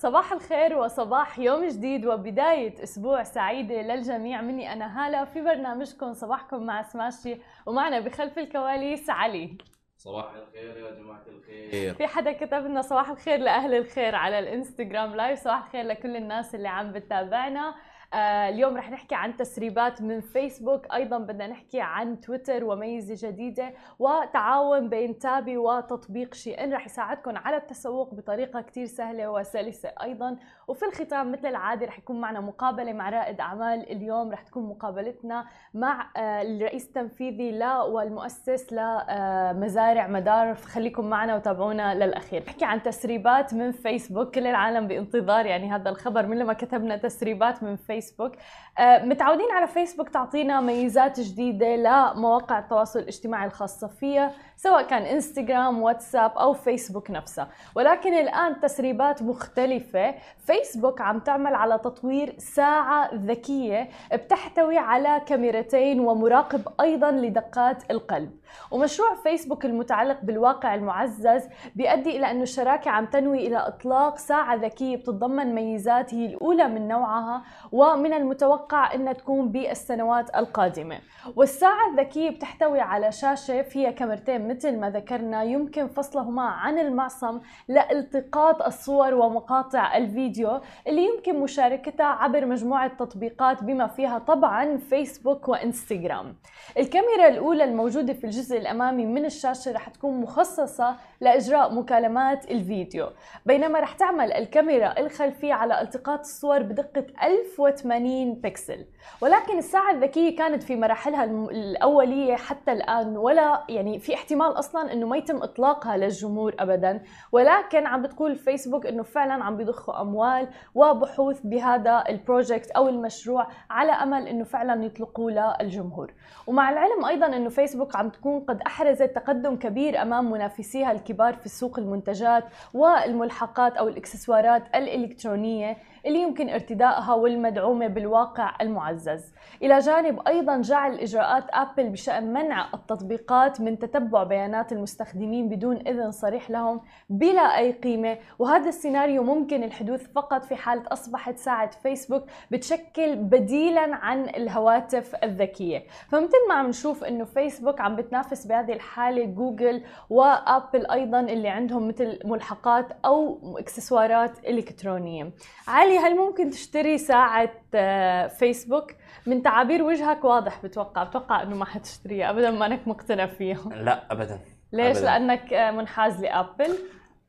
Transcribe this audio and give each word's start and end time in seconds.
صباح 0.00 0.32
الخير 0.32 0.78
وصباح 0.78 1.38
يوم 1.38 1.68
جديد 1.68 2.06
وبداية 2.06 2.82
أسبوع 2.82 3.22
سعيدة 3.22 3.82
للجميع. 3.82 4.40
مني 4.40 4.72
أنا 4.72 5.06
هالة 5.06 5.24
في 5.24 5.40
برنامجكم 5.40 6.12
صباحكم 6.12 6.66
مع 6.66 6.82
سماشي 6.82 7.36
ومعنا 7.66 8.00
بخلف 8.00 8.38
الكواليس 8.38 9.10
علي. 9.10 9.58
صباح 9.96 10.34
الخير 10.34 10.76
يا 10.76 10.90
جماعة 10.90 11.22
الخير. 11.26 11.94
في 11.94 12.06
حدا 12.06 12.32
كتب 12.32 12.66
لنا 12.66 12.82
صباح 12.82 13.10
الخير 13.10 13.38
لأهل 13.38 13.74
الخير 13.74 14.14
على 14.14 14.38
الإنستغرام 14.38 15.14
لايف. 15.14 15.40
صباح 15.40 15.64
الخير 15.64 15.84
لكل 15.84 16.16
الناس 16.16 16.54
اللي 16.54 16.68
عم 16.68 16.92
بتتابعنا. 16.92 17.74
اليوم 18.14 18.76
رح 18.76 18.90
نحكي 18.90 19.14
عن 19.14 19.36
تسريبات 19.36 20.02
من 20.02 20.20
فيسبوك 20.20 20.94
أيضا 20.94 21.18
بدنا 21.18 21.46
نحكي 21.46 21.80
عن 21.80 22.20
تويتر 22.20 22.64
وميزة 22.64 23.28
جديدة 23.28 23.72
وتعاون 23.98 24.88
بين 24.88 25.18
تابي 25.18 25.56
وتطبيق 25.56 26.34
شي 26.34 26.54
ان 26.54 26.74
رح 26.74 26.86
يساعدكم 26.86 27.36
على 27.36 27.56
التسوق 27.56 28.14
بطريقة 28.14 28.60
كتير 28.60 28.86
سهلة 28.86 29.30
وسلسة 29.30 29.92
أيضا. 30.02 30.36
وفي 30.68 30.84
الختام 30.84 31.32
مثل 31.32 31.46
العادة 31.46 31.86
رح 31.86 31.98
يكون 31.98 32.20
معنا 32.20 32.40
مقابلة 32.40 32.92
مع 32.92 33.10
رائد 33.10 33.40
أعمال. 33.40 33.90
اليوم 33.92 34.32
رح 34.32 34.42
تكون 34.42 34.68
مقابلتنا 34.68 35.46
مع 35.74 36.10
آه 36.16 36.42
الرئيس 36.42 36.86
التنفيذي 36.86 37.50
لا 37.50 37.82
والمؤسس 37.82 38.72
لمزارع 38.72 40.04
آه 40.04 40.08
مدار. 40.08 40.54
خليكم 40.54 41.10
معنا 41.10 41.36
وتابعونا 41.36 41.94
للأخير. 41.94 42.44
نحكي 42.46 42.64
عن 42.64 42.82
تسريبات 42.82 43.54
من 43.54 43.72
فيسبوك. 43.72 44.34
كل 44.34 44.46
العالم 44.46 44.86
بانتظار. 44.86 45.46
يعني 45.46 45.72
هذا 45.72 45.90
الخبر 45.90 46.26
من 46.26 46.38
لما 46.38 46.52
كتبنا 46.52 46.96
تسريبات 46.96 47.62
من 47.62 47.76
فيسبوك 47.76 47.95
فيسبوك 48.00 48.32
آه، 48.78 49.04
متعودين 49.04 49.50
على 49.52 49.66
فيسبوك 49.66 50.08
تعطينا 50.08 50.60
ميزات 50.60 51.20
جديدة 51.20 51.76
لمواقع 51.76 52.58
التواصل 52.58 52.98
الاجتماعي 52.98 53.46
الخاصة 53.46 53.86
فيها 53.88 54.32
سواء 54.56 54.82
كان 54.82 55.02
انستغرام 55.02 55.82
واتساب 55.82 56.30
أو 56.30 56.52
فيسبوك 56.52 57.10
نفسها. 57.10 57.48
ولكن 57.74 58.14
الآن 58.14 58.60
تسريبات 58.60 59.22
مختلفة. 59.22 60.14
فيسبوك 60.46 61.00
عم 61.00 61.18
تعمل 61.18 61.54
على 61.54 61.78
تطوير 61.78 62.34
ساعة 62.38 63.14
ذكية 63.14 63.88
بتحتوي 64.12 64.78
على 64.78 65.20
كاميرتين 65.26 66.00
ومراقب 66.00 66.68
أيضا 66.80 67.10
لدقات 67.10 67.90
القلب. 67.90 68.30
ومشروع 68.70 69.14
فيسبوك 69.14 69.64
المتعلق 69.64 70.18
بالواقع 70.22 70.74
المعزز 70.74 71.42
بيؤدي 71.74 72.16
إلى 72.16 72.30
انه 72.30 72.42
الشراكة 72.42 72.90
عم 72.90 73.06
تنوي 73.06 73.46
إلى 73.46 73.56
إطلاق 73.56 74.18
ساعة 74.18 74.54
ذكية 74.54 74.96
بتتضمن 74.96 75.54
ميزات 75.54 76.14
هي 76.14 76.26
الأولى 76.26 76.68
من 76.68 76.88
نوعها 76.88 77.42
ومن 77.72 78.12
المتوقع 78.12 78.94
إنها 78.94 79.12
تكون 79.12 79.48
بالسنوات 79.48 80.36
القادمة. 80.36 80.98
والساعة 81.36 81.90
الذكية 81.92 82.30
بتحتوي 82.30 82.80
على 82.80 83.12
شاشة 83.12 83.62
فيها 83.62 83.90
كاميرتين 83.90 84.48
مثل 84.48 84.78
ما 84.80 84.90
ذكرنا 84.90 85.42
يمكن 85.42 85.88
فصلهما 85.88 86.42
عن 86.42 86.78
المعصم 86.78 87.40
لالتقاط 87.68 88.62
الصور 88.62 89.14
ومقاطع 89.14 89.96
الفيديو 89.96 90.60
اللي 90.86 91.04
يمكن 91.04 91.40
مشاركتها 91.40 92.06
عبر 92.06 92.46
مجموعة 92.46 92.88
تطبيقات 92.88 93.64
بما 93.64 93.86
فيها 93.86 94.18
طبعا 94.18 94.76
فيسبوك 94.76 95.48
وإنستغرام. 95.48 96.36
الكاميرا 96.78 97.28
الأولى 97.28 97.64
الموجودة 97.64 98.12
في 98.12 98.24
الجزء 98.36 98.58
الأمامي 98.58 99.06
من 99.06 99.24
الشاشة 99.24 99.72
رح 99.72 99.88
تكون 99.88 100.20
مخصصة 100.20 100.96
لإجراء 101.20 101.74
مكالمات 101.74 102.50
الفيديو. 102.50 103.06
بينما 103.46 103.80
رح 103.80 103.92
تعمل 103.92 104.32
الكاميرا 104.32 105.00
الخلفية 105.00 105.54
على 105.54 105.80
التقاط 105.80 106.18
الصور 106.18 106.62
بدقة 106.62 107.06
1080 107.22 108.34
بكسل. 108.34 108.86
ولكن 109.20 109.58
الساعة 109.58 109.90
الذكية 109.90 110.36
كانت 110.36 110.62
في 110.62 110.76
مراحلها 110.76 111.24
الأولية 111.24 112.36
حتى 112.36 112.72
الآن 112.72 113.16
ولا 113.16 113.64
يعني 113.68 113.98
في 113.98 114.14
احتمال 114.14 114.58
أصلا 114.58 114.92
أنه 114.92 115.06
ما 115.06 115.16
يتم 115.16 115.42
إطلاقها 115.42 115.96
للجمهور 115.96 116.54
أبدا. 116.58 117.02
ولكن 117.32 117.86
عم 117.86 118.02
بتقول 118.02 118.36
فيسبوك 118.36 118.86
أنه 118.86 119.02
فعلا 119.02 119.44
عم 119.44 119.56
بيضخوا 119.56 120.00
أموال 120.00 120.48
وبحوث 120.74 121.40
بهذا 121.44 122.04
ال 122.08 122.16
project 122.16 122.70
أو 122.70 122.88
المشروع 122.88 123.48
على 123.70 123.92
أمل 123.92 124.28
أنه 124.28 124.44
فعلا 124.44 124.84
يطلقوه 124.84 125.56
للجمهور. 125.60 126.14
ومع 126.46 126.70
العلم 126.70 127.04
أيضا 127.04 127.26
أنه 127.26 127.48
فيسبوك 127.48 127.96
عم 127.96 128.10
تكون 128.10 128.25
قد 128.48 128.60
أحرزت 128.62 129.02
تقدم 129.14 129.56
كبير 129.56 130.02
أمام 130.02 130.30
منافسيها 130.30 130.92
الكبار 130.92 131.34
في 131.34 131.48
سوق 131.48 131.78
المنتجات 131.78 132.44
والملحقات 132.74 133.76
أو 133.76 133.88
الإكسسوارات 133.88 134.62
الإلكترونية. 134.74 135.76
اللي 136.06 136.22
يمكن 136.22 136.48
ارتدائها 136.48 137.14
والمدعومة 137.14 137.86
بالواقع 137.86 138.54
المعزز. 138.60 139.32
إلى 139.62 139.78
جانب 139.78 140.20
أيضا 140.28 140.60
جعل 140.60 140.98
إجراءات 140.98 141.44
أبل 141.50 141.88
بشأن 141.88 142.32
منع 142.32 142.68
التطبيقات 142.74 143.60
من 143.60 143.78
تتبع 143.78 144.22
بيانات 144.22 144.72
المستخدمين 144.72 145.48
بدون 145.48 145.76
إذن 145.76 146.10
صريح 146.10 146.50
لهم 146.50 146.80
بلا 147.10 147.58
أي 147.58 147.72
قيمة. 147.72 148.18
وهذا 148.38 148.68
السيناريو 148.68 149.22
ممكن 149.22 149.64
الحدوث 149.64 150.06
فقط 150.12 150.44
في 150.44 150.56
حالة 150.56 150.82
أصبحت 150.92 151.38
ساعة 151.38 151.70
فيسبوك 151.70 152.22
بتشكل 152.50 153.16
بديلا 153.16 153.96
عن 153.96 154.28
الهواتف 154.28 155.14
الذكية. 155.24 155.84
فمثل 156.08 156.48
ما 156.48 156.54
عم 156.54 156.66
نشوف 156.66 157.04
أنه 157.04 157.24
فيسبوك 157.24 157.80
عم 157.80 157.96
بتنافس 157.96 158.46
بهذه 158.46 158.72
الحالة 158.72 159.24
جوجل 159.24 159.82
وأبل 160.10 160.86
أيضا 160.90 161.20
اللي 161.20 161.48
عندهم 161.48 161.88
مثل 161.88 162.18
ملحقات 162.24 162.86
أو 163.04 163.38
إكسسوارات 163.58 164.46
إلكترونية. 164.48 165.30
علي 165.68 165.95
هل 165.98 166.16
ممكن 166.16 166.50
تشتري 166.50 166.98
ساعة 166.98 167.50
آه، 167.74 168.26
فيسبوك؟ 168.26 168.92
من 169.26 169.42
تعابير 169.42 169.82
وجهك 169.82 170.24
واضح 170.24 170.62
بتوقع 170.62 171.02
بتوقع 171.04 171.42
إنه 171.42 171.56
ما 171.56 171.64
حتشتريها 171.64 172.30
ابدا 172.30 172.50
ما 172.50 172.66
أنك 172.66 172.88
مقتنع 172.88 173.26
فيها 173.26 173.68
لا 173.70 174.12
ابدا 174.12 174.40
ليش؟ 174.72 174.96
أبداً. 174.96 175.00
لأنك 175.04 175.52
آه، 175.52 175.70
منحاز 175.70 176.20
لأبل؟ 176.22 176.78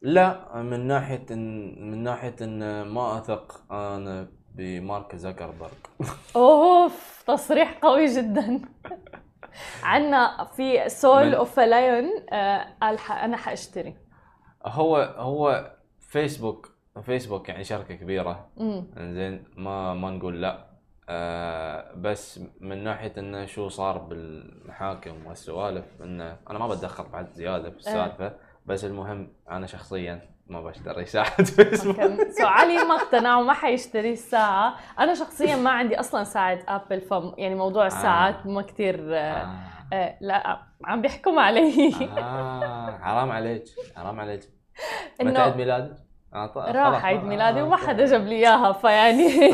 لا 0.02 0.56
من 0.62 0.88
ناحية 0.88 1.26
إن 1.32 1.76
من 1.92 2.04
ناحية 2.04 2.36
إن 2.42 2.82
ما 2.88 3.18
أثق 3.18 3.74
أنا 3.74 4.28
بمارك 4.56 5.16
زكربرج 5.16 5.72
أوف 6.36 7.24
تصريح 7.28 7.80
قوي 7.82 8.06
جدا 8.06 8.62
عنا 9.84 10.44
في 10.56 10.90
سول 10.90 11.36
أوف 11.36 11.60
لايون 11.60 12.10
قال 12.82 13.00
ح- 13.00 13.24
أنا 13.24 13.38
حأشتري 13.38 13.96
هو 14.66 14.98
هو 15.18 15.72
فيسبوك 16.00 16.77
فيسبوك 17.02 17.50
يعني 17.50 17.63
شركة 17.63 17.96
كبيرة. 17.96 18.47
امم 18.59 18.85
زين 18.97 19.44
ما 19.58 19.94
ما 19.94 20.09
نقول 20.12 20.41
لا. 20.41 20.68
آه 21.09 21.94
بس 21.96 22.40
من 22.59 22.84
ناحية 22.84 23.13
انه 23.18 23.46
شو 23.46 23.68
صار 23.69 23.97
بالمحاكم 23.97 25.25
والسوالف 25.25 25.86
انه 26.02 26.38
أنا 26.50 26.59
ما 26.59 26.68
بتدخل 26.68 27.03
بعد 27.03 27.31
زيادة 27.34 27.69
في 27.69 27.78
السالفة 27.78 28.34
بس 28.66 28.86
المهم 28.86 29.34
أنا 29.52 29.68
شخصيا 29.68 30.22
ما 30.47 30.62
بشتري 30.62 31.06
ساعة 31.06 31.44
فيسبوك. 31.56 32.02
so 32.30 32.48
علي 32.47 32.75
ما 32.84 32.96
اقتنع 32.96 33.38
وما 33.38 33.53
حيشتري 33.53 34.12
الساعة. 34.12 34.75
أنا 35.00 35.13
شخصيا 35.13 35.56
ما 35.56 35.69
عندي 35.69 36.00
أصلا 36.00 36.24
ساعة 36.24 36.59
ابل 36.68 37.02
ف 37.02 37.12
يعني 37.38 37.56
موضوع 37.56 37.86
الساعات 37.88 38.46
ما 38.47 38.62
كثير 38.62 39.16
آه. 39.18 39.47
آه 39.94 40.18
لا 40.22 40.59
عم 40.86 41.02
بيحكموا 41.02 41.41
علي. 41.41 41.91
آه 42.18 42.97
حرام 42.97 43.31
عليك 43.31 43.63
حرام 43.96 44.19
عليك. 44.19 44.41
متى 45.22 45.41
عيد 45.41 45.56
ميلادك؟ 45.56 45.97
آه. 46.34 46.72
راح 46.72 47.06
عيد 47.06 47.20
آه، 47.20 47.24
ميلادي 47.24 47.60
آه، 47.60 47.64
وما 47.64 47.76
حدا 47.76 48.06
جاب 48.06 48.26
لي 48.26 48.36
إياها 48.36 48.72
فيعني. 48.72 49.28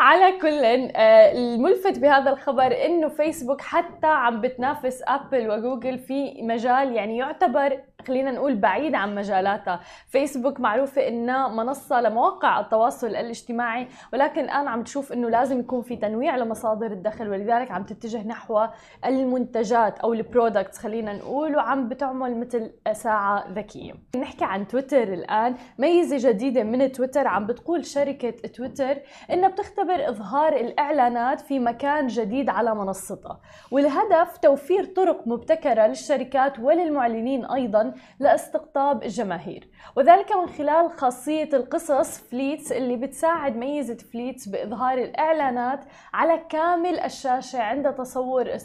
على 0.00 0.38
كل 0.42 0.64
آه، 0.96 1.32
الملفت 1.32 1.98
بهذا 1.98 2.30
الخبر 2.30 2.84
إنه 2.84 3.08
فيسبوك 3.08 3.60
حتى 3.60 4.06
عم 4.06 4.40
بتنافس 4.40 5.02
أبل 5.06 5.50
وجوجل 5.50 5.98
في 5.98 6.42
مجال 6.42 6.92
يعني 6.92 7.18
يعتبر 7.18 7.78
خلينا 8.04 8.30
نقول 8.30 8.54
بعيد 8.56 8.94
عن 8.94 9.14
مجالاتها. 9.14 9.80
فيسبوك 10.08 10.60
معروفة 10.60 11.08
إنها 11.08 11.48
منصة 11.48 12.00
لمواقع 12.00 12.60
التواصل 12.60 13.06
الاجتماعي 13.06 13.88
ولكن 14.12 14.40
الآن 14.40 14.68
عم 14.68 14.82
تشوف 14.82 15.12
إنه 15.12 15.28
لازم 15.30 15.60
يكون 15.60 15.82
في 15.82 15.96
تنويع 15.96 16.36
لمصادر 16.36 16.86
الدخل 16.86 17.28
ولذلك 17.28 17.70
عم 17.70 17.82
تتجه 17.84 18.26
نحو 18.26 18.66
المنتجات 19.06 19.98
أو 19.98 20.12
ال 20.12 20.19
products 20.19 20.78
خلينا 20.78 21.12
نقول 21.12 21.56
وعم 21.56 21.88
بتعمل 21.88 22.40
مثل 22.40 22.70
ساعة 22.92 23.48
ذكية. 23.52 23.92
نحكي 24.16 24.44
عن 24.44 24.66
تويتر 24.66 25.02
الآن. 25.02 25.54
ميزة 25.78 26.30
جديدة 26.30 26.62
من 26.62 26.92
تويتر 26.92 27.26
عم 27.26 27.46
بتقول 27.46 27.84
شركة 27.84 28.30
تويتر 28.30 28.98
إنها 29.30 29.48
بتختبر 29.48 30.08
إظهار 30.08 30.52
الإعلانات 30.56 31.40
في 31.40 31.58
مكان 31.58 32.06
جديد 32.06 32.48
على 32.50 32.74
منصتها 32.74 33.40
والهدف 33.70 34.38
توفير 34.38 34.84
طرق 34.84 35.22
مبتكرة 35.28 35.86
للشركات 35.86 36.58
وللمعلنين 36.58 37.44
أيضا 37.86 37.94
لاستقطاب 38.20 39.02
الجماهير. 39.02 39.68
وذلك 39.96 40.32
من 40.32 40.46
خلال 40.46 40.90
خاصية 40.90 41.48
القصص 41.52 42.18
Fleets 42.18 42.72
اللي 42.72 42.96
بتساعد 42.96 43.56
ميزة 43.56 43.96
Fleets 44.12 44.48
بإظهار 44.48 44.98
الإعلانات 44.98 45.80
على 46.14 46.38
كامل 46.48 47.00
الشاشة 47.00 47.62
عند 47.62 47.94
تصور 47.94 48.56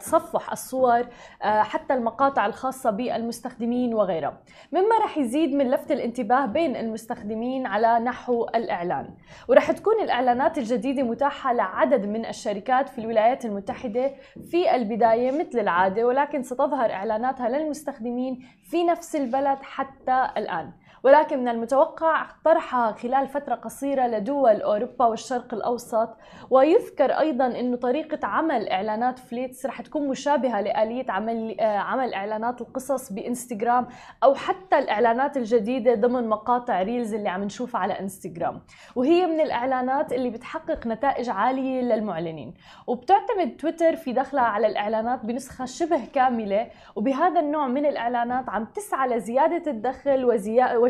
تصفح 0.00 0.52
الصور 0.52 1.06
آه، 1.42 1.62
حتى 1.62 1.94
المقاطع 1.94 2.46
الخاصة 2.46 2.90
بالمستخدمين 2.90 3.94
وغيرها 3.94 4.40
مما 4.72 4.98
رح 5.04 5.18
يزيد 5.18 5.54
من 5.54 5.70
لفت 5.70 5.90
الانتباه 5.92 6.46
بين 6.46 6.76
المستخدمين 6.76 7.66
على 7.66 7.98
نحو 7.98 8.44
الإعلان. 8.44 9.08
ورح 9.48 9.72
تكون 9.72 10.02
الإعلانات 10.02 10.58
الجديدة 10.58 11.02
متاحة 11.02 11.52
لعدد 11.52 12.06
من 12.06 12.26
الشركات 12.26 12.88
في 12.88 12.98
الولايات 12.98 13.44
المتحدة 13.44 14.12
في 14.50 14.74
البداية 14.74 15.30
مثل 15.30 15.58
العادة 15.58 16.06
ولكن 16.06 16.42
ستظهر 16.42 16.92
إعلاناتها 16.92 17.48
للمستخدمين 17.48 18.38
في 18.64 18.84
نفس 18.84 19.16
البلد 19.16 19.58
حتى 19.62 20.28
الآن. 20.36 20.72
ولكن 21.04 21.38
من 21.38 21.48
المتوقع 21.48 22.26
طرحها 22.44 22.92
خلال 22.92 23.28
فترة 23.28 23.54
قصيرة 23.54 24.06
لدول 24.06 24.62
أوروبا 24.62 25.06
والشرق 25.06 25.54
الأوسط. 25.54 26.16
ويذكر 26.50 27.10
أيضا 27.12 27.46
أنه 27.46 27.76
طريقة 27.76 28.26
عمل 28.26 28.68
إعلانات 28.68 29.18
Fleets 29.18 29.66
رح 29.66 29.82
تكون 29.82 30.08
مشابهة 30.08 30.60
لآلية 30.60 31.04
عمل, 31.08 31.60
آه، 31.60 31.76
عمل 31.78 32.14
إعلانات 32.14 32.60
القصص 32.60 33.12
بإنستغرام 33.12 33.86
أو 34.24 34.34
حتى 34.34 34.78
الإعلانات 34.78 35.36
الجديدة 35.36 35.94
ضمن 35.94 36.28
مقاطع 36.28 36.82
Reels 36.82 37.14
اللي 37.14 37.28
عم 37.28 37.44
نشوفها 37.44 37.80
على 37.80 38.00
إنستغرام. 38.00 38.60
وهي 38.96 39.26
من 39.26 39.40
الإعلانات 39.40 40.12
اللي 40.12 40.30
بتحقق 40.30 40.86
نتائج 40.86 41.28
عالية 41.30 41.80
للمعلنين. 41.80 42.54
وبتعتمد 42.86 43.56
تويتر 43.56 43.96
في 43.96 44.12
دخلها 44.12 44.44
على 44.44 44.66
الإعلانات 44.66 45.24
بنسبة 45.24 45.64
شبه 45.64 46.04
كاملة. 46.14 46.66
وبهذا 46.96 47.40
النوع 47.40 47.66
من 47.66 47.86
الإعلانات 47.86 48.48
عم 48.48 48.64
تسعى 48.64 49.08
لزيادة 49.08 49.70
الدخل 49.70 50.24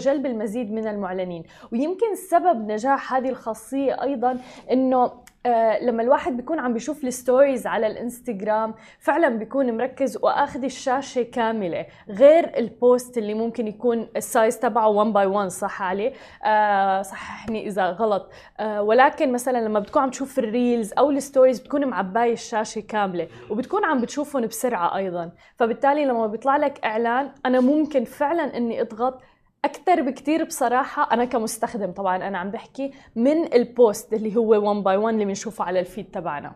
وجلب 0.05 0.27
المزيد 0.27 0.73
من 0.73 0.87
المعلنين. 0.89 1.43
ويمكن 1.73 2.15
سبب 2.31 2.71
نجاح 2.71 3.15
هذه 3.15 3.29
الخاصية 3.29 4.03
أيضا 4.03 4.39
أنه 4.73 5.25
آه 5.47 5.85
لما 5.85 6.03
الواحد 6.03 6.37
بيكون 6.37 6.59
عم 6.59 6.73
بيشوف 6.73 7.05
ال 7.05 7.12
stories 7.13 7.67
على 7.67 7.87
الإنستغرام 7.87 8.75
فعلا 8.99 9.29
بيكون 9.29 9.77
مركز 9.77 10.17
وآخذ 10.23 10.65
الشاشة 10.65 11.23
كاملة 11.23 11.87
غير 12.09 12.59
ال 12.59 12.71
post 12.71 13.19
اللي 13.19 13.35
ممكن 13.35 13.67
يكون 13.69 14.09
ال 14.17 14.25
size 14.25 14.59
تبعه 14.59 14.89
1 14.89 15.13
by 15.13 15.27
1 15.27 15.49
صح 15.49 15.83
عليه 15.83 16.13
آه 16.45 17.03
صححني 17.03 17.67
إذا 17.67 17.91
غلط. 17.91 18.31
آه 18.61 18.83
ولكن 18.83 19.33
مثلا 19.33 19.59
لما 19.59 19.81
بتكون 19.81 20.03
عم 20.03 20.11
تشوف 20.11 20.39
ال 20.39 20.48
Reels 20.48 20.93
أو 20.99 21.11
ال 21.11 21.17
stories 21.17 21.61
بتكون 21.61 21.85
معباية 21.87 22.33
الشاشة 22.33 22.81
كاملة 22.81 23.29
وبتكون 23.51 23.85
عم 23.85 24.01
بتشوفهم 24.01 24.47
بسرعة 24.47 24.97
أيضا. 24.97 25.31
فبالتالي 25.57 26.05
لما 26.05 26.27
بيطلع 26.27 26.57
لك 26.57 26.85
إعلان 26.85 27.31
أنا 27.47 27.61
ممكن 27.61 28.05
فعلا 28.05 28.57
إني 28.57 28.81
أضغط 28.81 29.21
أكثر 29.65 30.03
بكثير 30.03 30.45
بصراحة 30.45 31.13
أنا 31.13 31.25
كمستخدم 31.25 31.93
طبعا 31.93 32.17
أنا 32.29 32.39
عم 32.39 32.51
بحكي 32.51 32.93
من 33.17 33.53
ال 33.55 33.66
post 33.66 34.13
اللي 34.13 34.37
هو 34.37 34.69
1 34.71 34.83
by 34.83 34.97
1 34.97 35.15
اللي 35.15 35.25
بنشوفه 35.25 35.65
على 35.65 35.81
ال 35.81 35.87
feed 35.87 36.11
تبعنا. 36.11 36.55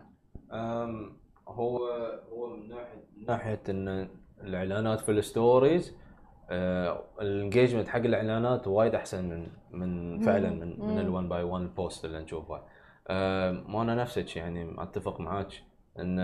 هو 1.47 1.77
هو 2.33 2.47
من 2.55 2.69
ناحيه 2.69 3.03
من 3.17 3.25
ناحية 3.27 3.61
إن 3.69 4.09
الإعلانات 4.43 4.99
في 4.99 5.11
ال 5.11 5.21
stories 5.21 5.95
آه 6.49 7.03
ال 7.21 7.27
engagement 7.27 7.87
حق 7.87 7.99
الإعلانات 7.99 8.67
وايد 8.67 8.95
أحسن 8.95 9.29
من 9.29 9.47
من 9.71 10.19
فعلا 10.19 10.49
من 10.49 10.79
من 10.79 10.99
ال 10.99 11.09
1 11.09 11.29
by 11.29 11.43
1 11.43 11.63
ال 11.63 11.71
post 11.71 12.05
اللي 12.05 12.19
نشوفه. 12.19 12.61
ما 13.67 13.81
أنا 13.81 13.95
نفسك 13.95 14.35
يعني 14.37 14.83
أتفق 14.83 15.19
معاك 15.19 15.53
إن 15.99 16.17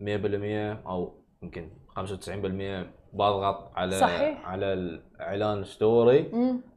100% 0.00 0.86
أو 0.86 1.14
يمكن 1.42 1.70
95% 1.90 2.86
بضغط 3.12 3.70
على 3.76 3.92
صحيح. 3.92 4.48
على 4.48 4.72
الإعلان 4.72 5.64
story 5.64 6.30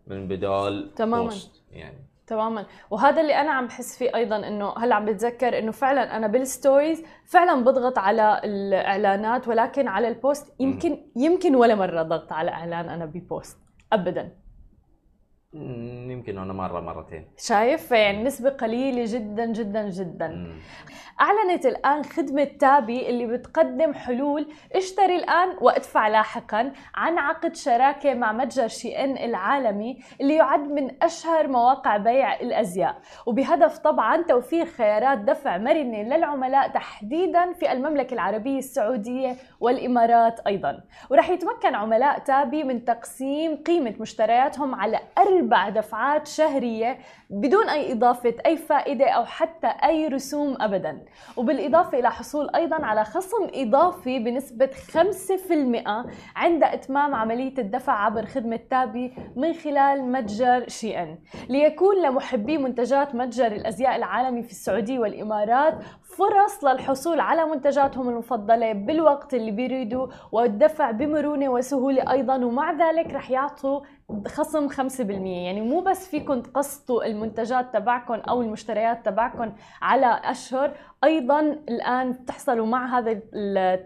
من 0.07 0.27
بدال 0.27 0.93
تماما. 0.95 1.23
post 1.23 1.63
يعني. 1.71 1.97
تماما. 2.27 2.65
وهذا 2.89 3.21
اللي 3.21 3.33
أنا 3.41 3.51
عم 3.51 3.67
بحس 3.67 3.97
فيه 3.97 4.15
أيضا 4.15 4.47
إنه 4.47 4.73
هلأ 4.77 4.95
عم 4.95 5.05
بتذكر 5.05 5.59
إنه 5.59 5.71
فعلا 5.71 6.17
أنا 6.17 6.27
بال 6.27 6.44
stories 6.44 7.03
فعلا 7.25 7.63
بضغط 7.63 7.97
على 7.97 8.41
الإعلانات 8.43 9.47
ولكن 9.47 9.87
على 9.87 10.07
ال 10.07 10.16
post 10.16 10.53
يمكن 10.59 10.97
يمكن 11.15 11.55
ولا 11.55 11.75
مرة 11.75 12.01
ضغط 12.01 12.33
على 12.33 12.51
إعلان 12.51 12.89
أنا 12.89 13.05
ب 13.05 13.16
post 13.16 13.57
ابدا. 13.93 14.31
يمكن 15.53 16.37
أنا 16.37 16.53
مرة 16.53 16.79
مرتين. 16.79 17.27
شايف؟ 17.37 17.91
يعني 17.91 18.23
نسبة 18.23 18.49
قليلة 18.49 19.03
جدا 19.07 19.45
جدا 19.45 19.89
جدا. 19.89 20.27
مم. 20.27 20.59
أعلنت 21.21 21.65
الآن 21.65 22.03
خدمة 22.03 22.43
تابي 22.43 23.09
اللي 23.09 23.27
بتقدم 23.27 23.93
حلول. 23.93 24.47
اشتري 24.75 25.15
الآن 25.15 25.49
وادفع 25.61 26.07
لاحقا. 26.07 26.71
عن 26.95 27.17
عقد 27.17 27.55
شراكة 27.55 28.13
مع 28.13 28.31
متجر 28.31 28.67
شي 28.67 29.03
إن 29.03 29.17
العالمي 29.17 29.99
اللي 30.21 30.35
يعد 30.35 30.71
من 30.71 31.03
أشهر 31.03 31.47
مواقع 31.47 31.97
بيع 31.97 32.39
الأزياء. 32.39 33.01
وبهدف 33.25 33.77
طبعا 33.77 34.21
توفير 34.21 34.65
خيارات 34.65 35.17
دفع 35.17 35.57
مرنة 35.57 36.01
للعملاء 36.01 36.67
تحديدا 36.67 37.53
في 37.53 37.71
المملكة 37.71 38.13
العربية 38.13 38.57
السعودية 38.57 39.35
والإمارات 39.59 40.39
أيضا. 40.47 40.83
ورح 41.09 41.29
يتمكن 41.29 41.75
عملاء 41.75 42.19
تابي 42.19 42.63
من 42.63 42.85
تقسيم 42.85 43.55
قيمة 43.55 43.95
مشترياتهم 43.99 44.75
على 44.75 44.99
أربع 45.17 45.40
دفعات 45.49 46.27
شهرية 46.27 46.97
بدون 47.29 47.69
أي 47.69 47.91
إضافة 47.93 48.35
أي 48.45 48.57
فائدة 48.57 49.09
أو 49.09 49.25
حتى 49.25 49.67
أي 49.67 50.07
رسوم 50.07 50.57
أبدا. 50.61 51.05
وبالإضافة 51.37 51.99
إلى 51.99 52.11
حصول 52.11 52.49
أيضا 52.55 52.75
على 52.85 53.03
خصم 53.05 53.47
إضافي 53.53 54.19
بنسبة 54.19 54.69
5% 54.93 56.05
عند 56.35 56.63
إتمام 56.63 57.15
عملية 57.15 57.57
الدفع 57.57 57.93
عبر 57.93 58.25
خدمة 58.25 58.59
تابي 58.69 59.13
من 59.35 59.53
خلال 59.53 60.11
متجر 60.11 60.67
شي 60.67 60.99
إن. 61.03 61.17
ليكون 61.49 62.01
لمحبي 62.03 62.57
منتجات 62.57 63.15
متجر 63.15 63.47
الأزياء 63.51 63.95
العالمي 63.95 64.43
في 64.43 64.51
السعودية 64.51 64.99
والإمارات 64.99 65.73
فرص 66.17 66.63
للحصول 66.63 67.19
على 67.19 67.45
منتجاتهم 67.45 68.09
المفضلة 68.09 68.73
بالوقت 68.73 69.33
اللي 69.33 69.51
بيريدوا 69.51 70.07
والدفع 70.31 70.91
بمرونة 70.91 71.49
وسهولة 71.49 72.11
أيضا 72.11 72.35
ومع 72.35 72.71
ذلك 72.71 73.13
رح 73.13 73.31
يعطوا 73.31 73.81
خصم 74.27 74.69
5% 74.69 74.99
يعني 74.99 75.61
مو 75.61 75.79
بس 75.79 76.07
فيكم 76.07 76.41
تقسطوا 76.41 77.05
المنتجات 77.05 77.73
تبعكم 77.73 78.13
أو 78.13 78.41
المشتريات 78.41 79.05
تبعكم 79.05 79.51
على 79.81 80.21
أشهر 80.23 80.71
أيضا 81.03 81.39
الآن 81.69 82.25
تحصلوا 82.25 82.65
مع 82.65 82.99
هذا 82.99 83.19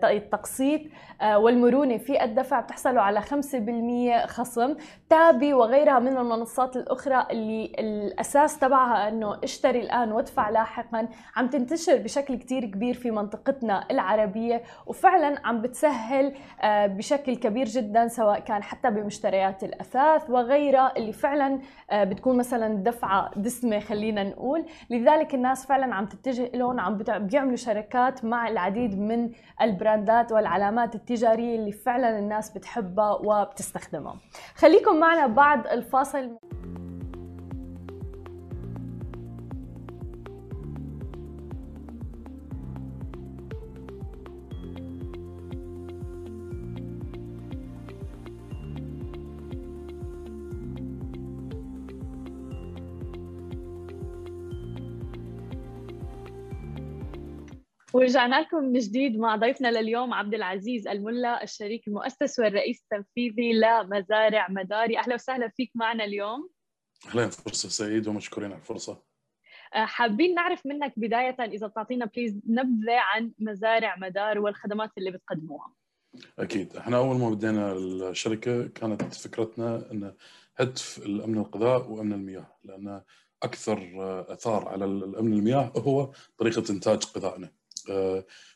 التقسيط 0.04 0.82
آه، 1.22 1.38
والمرونة 1.38 1.98
في 1.98 2.24
الدفع 2.24 2.60
بتحصلوا 2.60 3.02
على 3.02 3.22
5% 3.22 4.26
خصم 4.28 4.76
تابي 5.10 5.54
وغيرها 5.54 6.00
من 6.00 6.18
المنصات 6.18 6.76
الأخرى 6.76 7.28
اللي 7.32 7.72
الأساس 7.80 8.60
تبعها 8.60 9.08
إنه 9.08 9.40
اشتري 9.44 9.80
الآن 9.82 10.12
وادفع 10.12 10.50
لاحقا. 10.50 11.08
عم 11.36 11.48
تنتشر 11.48 11.98
بشكل 11.98 12.36
كتير 12.36 12.66
كبير 12.66 12.94
في 12.94 13.12
منطقتنا 13.12 13.86
العربية 13.92 14.64
وفعلا 14.86 15.48
عم 15.48 15.62
بتسهل 15.62 16.34
آه، 16.62 16.88
بشكل 16.88 17.36
كبير 17.36 17.66
جدا 17.66 18.08
سواء 18.08 18.40
كان 18.40 18.64
حتى 18.64 18.90
بمشتريات 18.90 19.64
الأثاث 19.64 20.30
وغيرها 20.30 20.94
اللي 20.98 21.14
فعلا 21.14 21.60
آه، 21.92 22.04
بتكون 22.04 22.38
مثلا 22.38 22.76
دفعة 22.84 23.32
دسمة 23.36 23.80
خلينا 23.80 24.24
نقول. 24.24 24.66
لذلك 24.90 25.36
الناس 25.36 25.66
فعلا 25.66 25.96
عم 25.96 26.06
تتجه 26.06 26.50
لهم 26.54 26.80
عم 26.80 26.98
بيعملوا 27.10 27.56
شركات 27.56 28.26
مع 28.26 28.48
العديد 28.48 29.00
من 29.00 29.30
البراندات 29.62 30.32
والعلامات 30.32 30.96
التجارية 30.96 31.56
اللي 31.56 31.72
فعلا 31.72 32.20
الناس 32.20 32.50
بتحبها 32.50 33.12
وبتستخدمها. 33.12 34.16
خليكم 34.56 35.00
معنا 35.00 35.28
بعد 35.28 35.68
الفاصل. 35.68 36.38
ورجعنا 57.96 58.42
لكم 58.42 58.64
من 58.64 58.80
جديد 58.80 59.18
مع 59.18 59.36
ضيفنا 59.36 59.68
لليوم 59.68 60.14
عبد 60.14 60.34
العزيز 60.34 60.88
الملا 60.88 61.44
الشريك 61.44 61.88
المؤسس 61.88 62.40
والرئيس 62.40 62.84
التنفيذي 62.84 63.54
لمزارع 63.54 64.48
مداري. 64.50 65.00
أهلا 65.00 65.14
وسهلا 65.16 65.50
فيك 65.50 65.72
معنا 65.76 66.04
اليوم. 66.04 66.50
أهلا 67.08 67.30
فرصة 67.30 67.70
سعيد 67.70 68.08
ومشكورين 68.08 68.52
على 68.52 68.60
الفرصة. 68.60 69.04
آه، 69.76 69.86
حابين 69.86 70.36
نعرف 70.36 70.66
منك 70.66 70.94
بداية 70.98 71.36
إذا 71.40 71.68
بتعطينا 71.68 72.06
بليز 72.06 72.40
نبذة 72.48 72.98
عن 73.00 73.32
مزارع 73.40 73.96
مدار 73.98 74.40
والخدمات 74.40 74.92
اللي 74.98 75.12
بتقدموها. 75.12 75.74
أكيد. 76.40 76.76
إحنا 76.76 76.98
أول 76.98 77.16
ما 77.16 77.30
بدينا 77.30 77.74
الشركة 77.74 78.68
كانت 78.68 79.14
فكرتنا 79.14 79.92
إن 79.92 80.14
هدف 80.56 80.98
الأمن 81.06 81.38
الغذاء 81.38 81.92
وأمن 81.92 82.14
المياه 82.14 82.58
لأن 82.64 83.02
أكثر 83.44 83.92
أثار 84.34 84.68
على 84.68 84.86
الأمن 84.86 85.34
المياه 85.34 85.72
هو 85.78 86.12
طريقة 86.38 86.64
إنتاج 86.70 87.04
غذائنا 87.18 87.48
آه، 87.48 87.65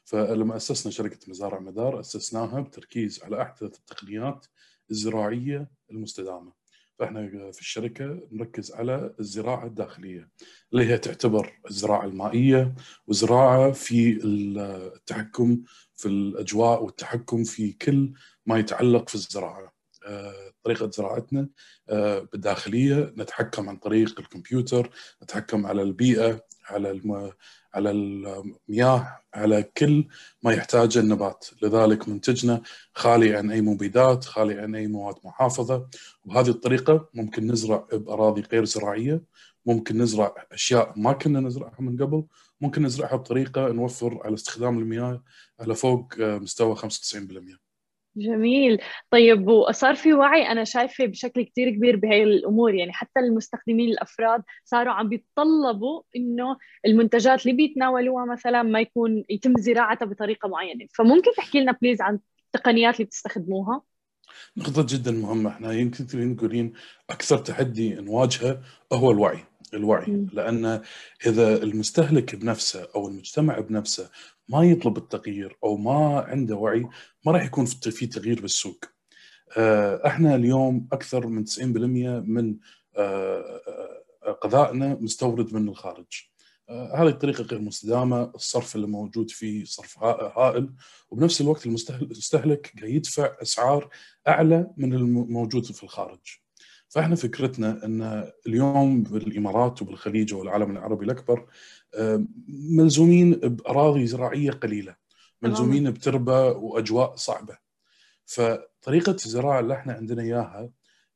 فلما 0.04 0.56
أسسنا 0.56 0.92
شركة 0.92 1.20
مزارع 1.28 1.60
مدار 1.60 2.00
أسسناها 2.00 2.60
بتركيز 2.62 3.24
على 3.24 3.42
أحدث 3.42 3.78
التقنيات 3.80 4.46
الزراعية 4.92 5.72
المستدامة. 5.92 6.60
فإحنا 7.00 7.52
في 7.52 7.62
الشركة 7.62 8.28
نركز 8.32 8.72
على 8.72 9.16
الزراعة 9.20 9.66
الداخلية 9.66 10.30
اللي 10.74 10.86
هي 10.86 10.98
تعتبر 10.98 11.60
الزراعة 11.70 12.06
المائية 12.06 12.76
وزراعة 13.08 13.72
في 13.72 14.20
التحكم 14.24 15.64
في 15.96 16.08
الأجواء 16.08 16.84
والتحكم 16.84 17.44
في 17.44 17.74
كل 17.74 18.14
ما 18.46 18.60
يتعلق 18.60 19.10
في 19.10 19.16
الزراعة. 19.16 19.74
آه، 20.06 20.54
طريقة 20.64 20.90
زراعتنا 20.92 21.50
آه، 21.90 22.20
بالداخلية 22.20 23.14
نتحكم 23.18 23.70
عن 23.70 23.78
طريق 23.78 24.20
الكمبيوتر، 24.20 24.90
نتحكم 25.24 25.66
على 25.66 25.82
البيئة، 25.82 26.46
على 26.66 26.92
على 27.74 27.92
المياه 27.92 29.20
على 29.34 29.64
كل 29.64 30.08
ما 30.44 30.54
يحتاجه 30.54 31.00
النبات. 31.00 31.46
لذلك 31.62 32.10
منتجنا 32.10 32.62
خالي 32.94 33.36
عن 33.36 33.52
أي 33.52 33.62
مبيدات 33.62 34.26
خالي 34.26 34.60
عن 34.60 34.76
أي 34.76 34.88
مواد 34.88 35.16
محافظة. 35.24 35.88
وبهذه 36.26 36.50
الطريقة 36.50 37.10
ممكن 37.14 37.48
نزرع 37.48 37.88
بأراضي 37.94 38.42
غير 38.42 38.66
زراعية. 38.66 39.22
ممكن 39.66 39.98
نزرع 39.98 40.36
أشياء 40.52 40.94
ما 40.96 41.14
كنا 41.14 41.40
نزرعها 41.40 41.82
من 41.82 42.04
قبل. 42.04 42.24
ممكن 42.62 42.84
نزرعها 42.84 43.16
بطريقة 43.16 43.68
نوفر 43.68 44.22
على 44.26 44.34
استخدام 44.34 44.80
المياه 44.80 45.24
على 45.60 45.76
فوق 45.76 46.14
مستوى 46.20 46.76
95% 46.76 47.69
جميل. 48.20 48.82
طيب 49.12 49.48
وصار 49.48 49.96
في 49.96 50.14
وعي 50.14 50.52
أنا 50.52 50.64
شايفة 50.64 51.06
بشكل 51.06 51.42
كتير 51.42 51.70
كبير 51.70 51.96
بهي 51.96 52.24
الأمور 52.24 52.74
يعني 52.74 52.94
حتى 52.94 53.20
المستخدمين 53.20 53.90
الأفراد 53.90 54.44
صاروا 54.66 54.94
عم 54.94 55.10
بيتطلبوا 55.10 56.02
إنه 56.16 56.58
المنتجات 56.86 57.42
اللي 57.46 57.58
بيتناولوها 57.58 58.26
مثلا 58.26 58.64
ما 58.64 58.80
يكون 58.80 59.24
يتم 59.30 59.54
زراعتها 59.58 60.06
بطريقة 60.06 60.50
معينة. 60.50 60.86
فممكن 60.96 61.32
تحكي 61.38 61.60
لنا 61.60 61.78
بليز 61.82 62.02
عن 62.02 62.20
التقنيات 62.56 62.96
اللي 62.96 63.06
بتستخدموها؟ 63.06 63.82
نقطة 64.58 64.86
جدا 64.90 65.12
مهمة. 65.12 65.50
إحنا 65.50 65.74
يمكن 65.74 66.06
نقولين 66.14 66.74
أكثر 67.10 67.38
تحدي 67.38 67.96
نواجهه 67.96 68.62
هو 68.94 69.12
الوعي. 69.12 69.40
الوعي 69.74 70.28
لأن 70.34 70.82
إذا 71.26 71.64
المستهلك 71.64 72.36
بنفسه 72.36 72.88
أو 72.96 73.08
المجتمع 73.08 73.60
بنفسه 73.60 74.10
ما 74.50 74.64
يطلب 74.64 74.98
التغيير 74.98 75.58
أو 75.64 75.78
ما 75.78 76.20
عنده 76.20 76.56
وعي 76.56 76.88
ما 77.26 77.32
راح 77.32 77.46
يكون 77.46 77.66
في 77.66 78.08
تغيير 78.08 78.42
بالسوق. 78.42 78.86
آه، 79.58 80.08
إحنا 80.08 80.36
اليوم 80.36 80.88
أكثر 80.92 81.28
من 81.28 81.46
90% 81.46 82.20
من 82.20 82.58
آه، 82.98 83.62
آه، 84.24 84.40
غذائنا 84.46 84.98
مستورد 85.02 85.54
من 85.54 85.70
الخارج. 85.70 86.30
هذه 86.70 87.08
الطريقة 87.08 87.44
غير 87.44 87.62
مستدامة، 87.62 88.32
الصرف 88.36 88.76
اللي 88.76 88.88
موجود 88.88 89.32
فيه 89.32 89.66
صرف 89.66 90.04
هائل 90.04 90.74
وبنفس 91.10 91.42
الوقت 91.42 91.66
المستهلك 91.66 92.74
قاعد 92.80 92.90
يدفع 92.90 93.38
أسعار 93.42 93.90
أعلى 94.28 94.72
من 94.78 94.94
الموجود 94.94 95.66
في 95.66 95.84
الخارج. 95.84 96.20
فاحنا 96.90 97.16
فكرتنا 97.16 97.86
إن 97.86 98.32
اليوم 98.48 99.04
بالإمارات 99.04 99.82
وبالخليج 99.82 100.34
والعالم 100.34 100.72
العربي 100.72 101.06
الأكبر 101.06 101.46
ملزومين 102.48 103.32
بأراضي 103.32 104.08
زراعية 104.08 104.52
قليلة 104.52 104.96
ملزومين 105.42 105.92
بتربة 105.92 106.48
وأجواء 106.50 107.16
صعبة. 107.16 107.58
فطريقة 108.26 109.12
الزراعة 109.12 109.60
اللي 109.60 109.74
إحنا 109.74 109.94
عندنا 109.94 110.22
إياها 110.22 110.70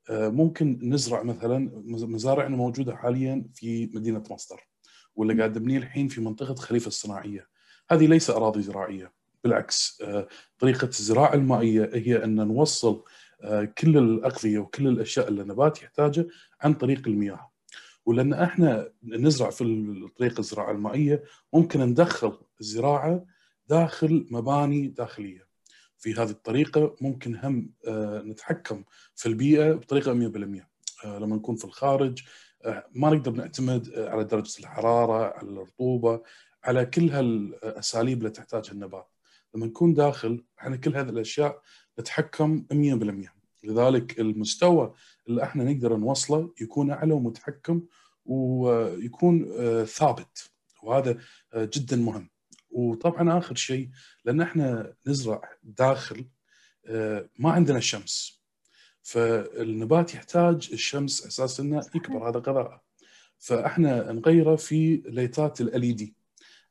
آه، 0.10 0.30
ممكن 0.30 0.80
نزرع 0.84 1.24
مثلا 1.24 1.72
مزارعنا 1.86 2.56
موجودة 2.56 2.96
حاليا 2.96 3.46
في 3.54 3.92
مدينة 3.94 4.24
مصدر 4.32 4.68
واللي 5.16 5.38
قاعد 5.38 5.58
نبنيه 5.58 5.78
الحين 5.78 6.08
في 6.08 6.22
منطقة 6.22 6.56
خليفة 6.56 6.88
الصناعية. 6.88 7.48
هذه 7.92 8.08
ليس 8.08 8.30
أراضي 8.30 8.62
زراعية 8.62 9.14
بالعكس 9.44 10.02
آه، 10.02 10.28
طريقة 10.60 10.88
الزراعة 10.88 11.34
المائية 11.34 11.90
هي 11.94 12.24
إن 12.24 12.36
نوصل 12.36 12.96
آه، 12.96 13.04
كل 13.78 13.98
الأغذية 13.98 14.60
وكل 14.60 14.88
الأشياء 14.88 15.28
اللي 15.28 15.42
النبات 15.42 15.84
يحتاجها 15.84 16.26
عن 16.62 16.74
طريق 16.74 17.08
المياه. 17.08 17.52
ولأن 18.06 18.34
إحنا 18.34 18.92
نزرع 19.04 19.50
في 19.50 19.64
الطريقة 19.64 20.40
الزراعة 20.40 20.72
المائية 20.72 21.24
ممكن 21.54 21.82
ندخل 21.82 22.38
الزراعة 22.62 23.26
داخل 23.68 24.28
مباني 24.32 24.88
داخلية. 24.88 25.48
في 25.98 26.14
هذه 26.14 26.30
الطريقة 26.30 26.96
ممكن 27.02 27.36
هم 27.36 27.74
آه، 27.88 28.22
نتحكم 28.22 28.84
في 29.16 29.26
البيئة 29.26 29.72
بطريقة 29.72 30.14
100% 30.14 30.70
آه، 31.06 31.20
لما 31.20 31.36
نكون 31.36 31.56
في 31.56 31.66
الخارج 31.66 32.24
ما 32.96 33.10
نقدر 33.10 33.32
نعتمد 33.32 33.94
على 33.96 34.24
درجة 34.24 34.60
الحرارة 34.60 35.34
على 35.38 35.50
الرطوبة 35.50 36.22
على 36.64 36.86
كل 36.86 37.10
هالأساليب 37.10 38.18
اللي 38.18 38.30
تحتاجها 38.30 38.72
النبات. 38.72 39.10
لما 39.56 39.66
نكون 39.66 39.94
داخل 39.94 40.46
إحنا 40.60 40.76
كل 40.76 40.96
هذه 40.96 41.10
الأشياء 41.10 41.62
نتحكم 42.00 42.66
100% 42.72 43.34
لذلك 43.64 44.20
المستوى 44.20 44.94
اللي 45.28 45.44
إحنا 45.44 45.64
نقدر 45.64 45.98
نوصله 45.98 46.54
يكون 46.62 46.92
أعلى 46.92 47.14
ومتحكم 47.14 47.82
ويكون 48.26 49.46
آه، 49.60 49.84
ثابت. 49.84 50.52
وهذا 50.84 51.18
آه، 51.54 51.70
جدا 51.74 51.96
مهم. 51.96 52.30
وطبعا 52.72 53.38
آخر 53.38 53.56
شيء 53.56 53.90
لأن 54.26 54.42
إحنا 54.42 54.94
نزرع 55.08 55.42
داخل 55.64 56.26
آه، 56.86 57.30
ما 57.40 57.52
عندنا 57.52 57.80
شمس. 57.80 58.44
فالنبات 59.02 60.14
يحتاج 60.14 60.70
الشمس 60.74 61.26
أساس 61.26 61.60
إنه 61.60 61.82
يكبر 61.96 62.30
هذا 62.30 62.40
غذاء 62.40 62.82
فاحنا 63.38 64.12
نغيره 64.12 64.56
في 64.56 65.04
ليتات 65.06 65.62
ال 65.62 65.96
دي. 65.96 66.16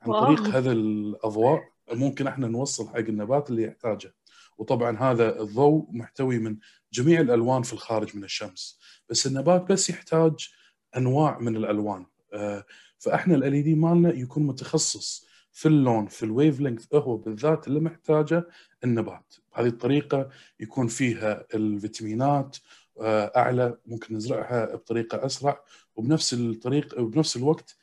عن 0.03 0.13
طريق 0.13 0.41
هذا 0.41 0.73
الأضواء 0.73 1.63
ممكن 1.93 2.27
إحنا 2.27 2.49
نوصل 2.49 2.89
حق 2.89 2.97
النبات 2.97 3.51
اللي 3.51 3.63
يحتاجه. 3.63 4.15
وطبعا 4.63 4.99
هذا 4.99 5.43
الضوء 5.43 5.87
محتوي 5.91 6.39
من 6.39 6.57
جميع 6.93 7.21
الألوان 7.21 7.63
في 7.63 7.73
الخارج 7.73 8.17
من 8.17 8.25
الشمس 8.25 8.79
بس 9.09 9.27
النبات 9.27 9.73
بس 9.73 9.91
يحتاج 9.91 10.49
أنواع 10.97 11.39
من 11.39 11.57
الألوان. 11.57 12.07
آه، 12.33 12.65
فإحنا 12.99 13.35
ال 13.35 13.63
دي 13.63 13.75
مالنا 13.75 14.15
يكون 14.15 14.43
متخصص 14.47 15.27
في 15.53 15.69
اللون 15.69 16.07
في 16.07 16.23
الويف 16.23 16.61
لينث 16.61 16.95
هو 16.95 17.17
بالذات 17.17 17.69
اللي 17.69 17.81
محتاجه 17.81 18.49
النبات. 18.85 19.35
بهذه 19.53 19.67
الطريقة 19.67 20.29
يكون 20.61 20.87
فيها 20.87 21.47
الفيتامينات 21.55 22.57
آه، 23.01 23.33
أعلى 23.37 23.79
ممكن 23.87 24.17
نزرعها 24.17 24.75
بطريقة 24.77 25.27
أسرع 25.27 25.65
وبنفس 25.97 26.35
الطريق 26.35 27.01
وبنفس 27.01 27.37
الوقت 27.37 27.77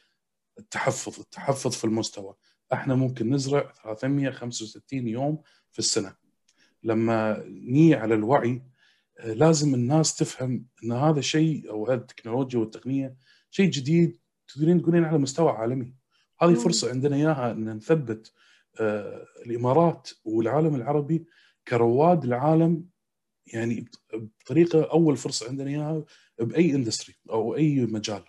التحفظ 0.59 1.19
التحفظ 1.19 1.71
في 1.75 1.83
المستوى. 1.85 2.35
إحنا 2.73 2.95
ممكن 2.95 3.33
نزرع 3.33 3.73
365 3.83 5.07
يوم 5.07 5.41
في 5.71 5.79
السنة. 5.79 6.28
لما 6.83 7.43
نيجي 7.47 7.95
على 7.95 8.15
الوعي 8.15 8.61
آه، 9.19 9.33
لازم 9.33 9.73
الناس 9.73 10.15
تفهم 10.15 10.65
إن 10.83 10.91
هذا 10.91 11.21
شيء 11.21 11.69
أو 11.69 11.87
هذه 11.87 11.97
التكنولوجيا 11.97 12.59
والتقنية 12.59 13.15
شيء 13.51 13.69
جديد 13.69 14.19
تقدرين 14.47 14.81
تقولين 14.81 15.03
على 15.03 15.17
مستوى 15.17 15.51
عالمي. 15.51 15.93
هذه 16.41 16.53
فرصة 16.53 16.89
عندنا 16.89 17.15
إياها 17.15 17.51
إن 17.51 17.69
نثبت 17.69 18.33
آه، 18.79 19.25
الإمارات 19.45 20.09
والعالم 20.25 20.75
العربي 20.75 21.25
كرواد 21.67 22.23
العالم 22.23 22.85
يعني 23.53 23.85
بطريقة 24.13 24.91
أول 24.91 25.17
فرصة 25.17 25.47
عندنا 25.47 25.69
إياها 25.69 26.03
بأي 26.39 26.75
اندستري 26.75 27.15
أو 27.29 27.55
أي 27.55 27.85
مجال. 27.85 28.23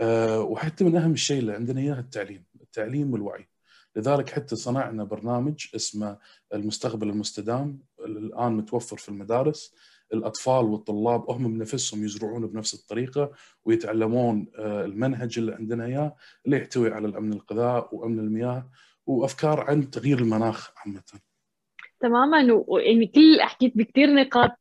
آه، 0.00 0.40
وحتى 0.40 0.84
من 0.84 0.96
أهم 0.96 1.12
الشيء 1.12 1.38
اللي 1.38 1.52
عندنا 1.52 1.80
اياه 1.80 2.00
التعليم 2.00 2.44
التعليم 2.60 3.12
والوعي. 3.12 3.48
لذلك 3.96 4.30
حتى 4.30 4.56
صنعنا 4.56 5.04
برنامج 5.04 5.66
اسمه 5.74 6.18
المستقبل 6.54 7.08
المستدام 7.08 7.78
الآن 8.00 8.52
متوفر 8.52 8.96
في 8.96 9.08
المدارس 9.08 9.74
الأطفال 10.12 10.64
والطلاب 10.64 11.30
هم 11.30 11.58
بنفسهم 11.58 12.04
يزرعون 12.04 12.46
بنفس 12.46 12.74
الطريقة 12.74 13.30
ويتعلمون 13.64 14.46
آه، 14.58 14.84
المنهج 14.84 15.38
اللي 15.38 15.54
عندنا 15.54 15.84
إياه 15.84 16.16
اللي 16.46 16.56
يحتوي 16.56 16.92
على 16.92 17.08
الأمن 17.08 17.32
الغذاء 17.32 17.94
وأمن 17.94 18.18
المياه 18.18 18.70
وأفكار 19.06 19.60
عن 19.60 19.90
تغيير 19.90 20.18
المناخ 20.18 20.70
عامة. 20.76 21.02
تماما. 22.00 22.64
ويعني 22.66 23.06
كل 23.06 23.40
حكيت 23.40 23.76
بكثير 23.76 24.14
نقاط 24.14 24.52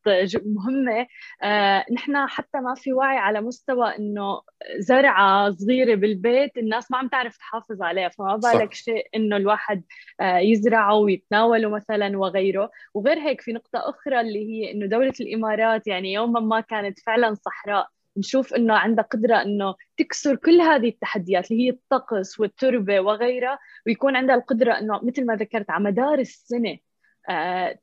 مهمة. 0.45 1.07
آه، 1.43 1.85
نحن 1.91 2.27
حتى 2.27 2.59
ما 2.59 2.73
في 2.75 2.93
وعي 2.93 3.17
على 3.17 3.41
مستوى 3.41 3.95
إنه 3.97 4.41
زرعة 4.77 5.51
صغيرة 5.51 5.95
بالبيت 5.95 6.57
الناس 6.57 6.91
ما 6.91 6.97
عم 6.97 7.07
تعرف 7.07 7.37
تحافظ 7.37 7.81
عليها. 7.81 8.09
فما 8.09 8.35
بالك 8.35 8.73
شيء 8.73 9.07
إنه 9.15 9.37
الواحد 9.37 9.83
آه، 10.19 10.37
يزرعه 10.37 10.95
ويتناوله 10.95 11.69
مثلا 11.69 12.17
وغيره. 12.17 12.71
وغير 12.93 13.19
هيك 13.19 13.41
في 13.41 13.53
نقطة 13.53 13.79
أخرى 13.89 14.21
اللي 14.21 14.49
هي 14.49 14.71
إنه 14.71 14.85
دولة 14.85 15.13
الإمارات 15.21 15.87
يعني 15.87 16.13
يوما 16.13 16.39
ما 16.39 16.59
كانت 16.61 16.99
فعلا 16.99 17.33
صحراء. 17.33 17.87
نشوف 18.17 18.53
إنه 18.53 18.73
عندها 18.73 19.03
قدرة 19.03 19.35
إنه 19.41 19.75
تكسر 19.97 20.35
كل 20.35 20.61
هذه 20.61 20.89
التحديات 20.89 21.51
اللي 21.51 21.65
هي 21.65 21.69
الطقس 21.69 22.39
والتربة 22.39 22.99
وغيرها. 22.99 23.59
ويكون 23.87 24.15
عندها 24.15 24.35
القدرة 24.35 24.73
إنه 24.73 24.99
مثل 25.03 25.25
ما 25.25 25.35
ذكرت 25.35 25.69
على 25.69 25.83
مدار 25.83 26.19
السنة 26.19 26.77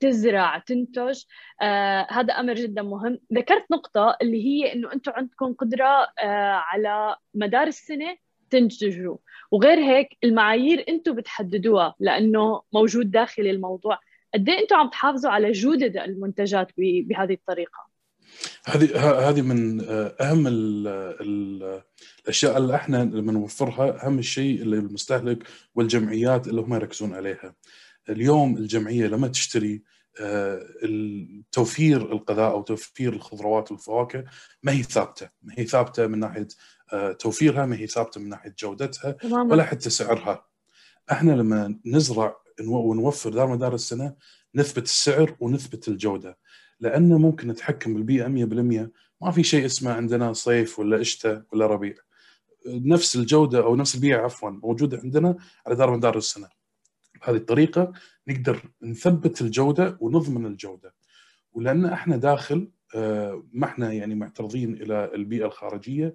تزرع 0.00 0.58
تنتج. 0.58 1.22
آه، 1.62 2.06
هذا 2.10 2.32
أمر 2.32 2.54
جدا 2.54 2.82
مهم. 2.82 3.18
ذكرت 3.34 3.64
نقطة 3.70 4.16
اللي 4.22 4.44
هي 4.44 4.72
إنه 4.72 4.92
أنتم 4.92 5.12
عندكم 5.12 5.52
قدرة 5.52 6.06
آه، 6.22 6.52
على 6.52 7.16
مدار 7.34 7.66
السنة 7.66 8.16
تنتجوا. 8.50 9.16
وغير 9.50 9.78
هيك 9.78 10.16
المعايير 10.24 10.84
أنتم 10.88 11.14
بتحددوها 11.14 11.94
لأنه 12.00 12.62
موجود 12.72 13.10
داخل 13.10 13.42
الموضوع. 13.42 13.98
قد 14.34 14.48
إيه 14.48 14.58
أنتم 14.58 14.76
عم 14.76 14.88
تحافظوا 14.88 15.30
على 15.30 15.52
جودة 15.52 16.04
المنتجات 16.04 16.68
بهذه 16.78 17.32
الطريقة؟ 17.32 17.92
هذه 18.66 18.98
هذه 19.28 19.42
من 19.42 19.80
أهم 20.20 20.46
ال 20.46 20.88
ال 21.20 21.82
الأشياء 22.24 22.58
اللي 22.58 22.74
إحنا 22.74 22.96
لما 23.04 23.32
نوفرها 23.32 24.06
أهم 24.06 24.18
الشيء 24.18 24.62
اللي 24.62 24.76
المستهلك 24.76 25.48
والجمعيات 25.74 26.48
اللي 26.48 26.60
هم 26.60 26.74
يركزون 26.74 27.14
عليها. 27.14 27.54
اليوم 28.08 28.56
الجمعية 28.56 29.06
لما 29.06 29.28
تشتري 29.28 29.82
توفير 31.52 32.12
الغذاء 32.12 32.50
أو 32.50 32.62
توفير 32.62 33.12
الخضروات 33.12 33.72
والفواكه 33.72 34.24
ما 34.62 34.72
هي 34.72 34.82
ثابتة، 34.82 35.28
ما 35.42 35.54
هي 35.58 35.64
ثابتة 35.64 36.06
من 36.06 36.18
ناحية 36.18 36.48
توفيرها، 37.18 37.66
ما 37.66 37.76
هي 37.76 37.86
ثابتة 37.86 38.20
من 38.20 38.28
ناحية 38.28 38.54
جودتها 38.58 39.16
ولا 39.24 39.64
حتى 39.64 39.90
سعرها. 39.90 40.46
إحنا 41.12 41.32
لما 41.32 41.78
نزرع 41.86 42.36
ونوفر 42.60 43.30
دار 43.30 43.46
مدار 43.46 43.74
السنة 43.74 44.14
نثبت 44.54 44.84
السعر 44.84 45.36
ونثبت 45.40 45.88
الجودة. 45.88 46.38
لأنه 46.80 47.18
ممكن 47.18 47.48
نتحكم 47.48 47.94
بالبيئة 47.94 48.28
100% 48.28 48.90
ما 49.20 49.30
في 49.30 49.42
شيء 49.42 49.66
اسمه 49.66 49.92
عندنا 49.92 50.32
صيف 50.32 50.78
ولا 50.78 51.02
شتاء 51.02 51.42
ولا 51.52 51.66
ربيع. 51.66 51.94
نفس 52.66 53.16
الجودة 53.16 53.58
أو 53.64 53.76
نفس 53.76 53.94
البيئة 53.94 54.16
عفوا 54.16 54.50
موجودة 54.50 55.00
عندنا 55.04 55.36
على 55.66 55.76
دار 55.76 55.96
مدار 55.96 56.16
السنة. 56.16 56.48
بهذه 57.22 57.36
الطريقة 57.36 57.92
نقدر 58.28 58.62
نثبت 58.82 59.40
الجودة 59.40 59.96
ونضمن 60.00 60.46
الجودة. 60.46 60.94
ولأن 61.52 61.84
إحنا 61.84 62.16
داخل 62.16 62.70
آه، 62.94 63.44
ما 63.52 63.66
إحنا 63.66 63.92
يعني 63.92 64.14
معترضين 64.14 64.74
إلى 64.74 65.10
البيئة 65.14 65.46
الخارجية 65.46 66.14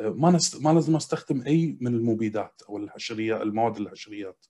آه، 0.00 0.08
ما 0.08 0.30
نست... 0.30 0.62
ما 0.62 0.70
لازم 0.70 0.96
استخدم 0.96 1.42
أي 1.42 1.78
من 1.80 1.94
المبيدات 1.94 2.62
أو 2.68 2.76
الحشريات 2.76 3.42
المواد 3.42 3.76
الحشريات. 3.76 4.46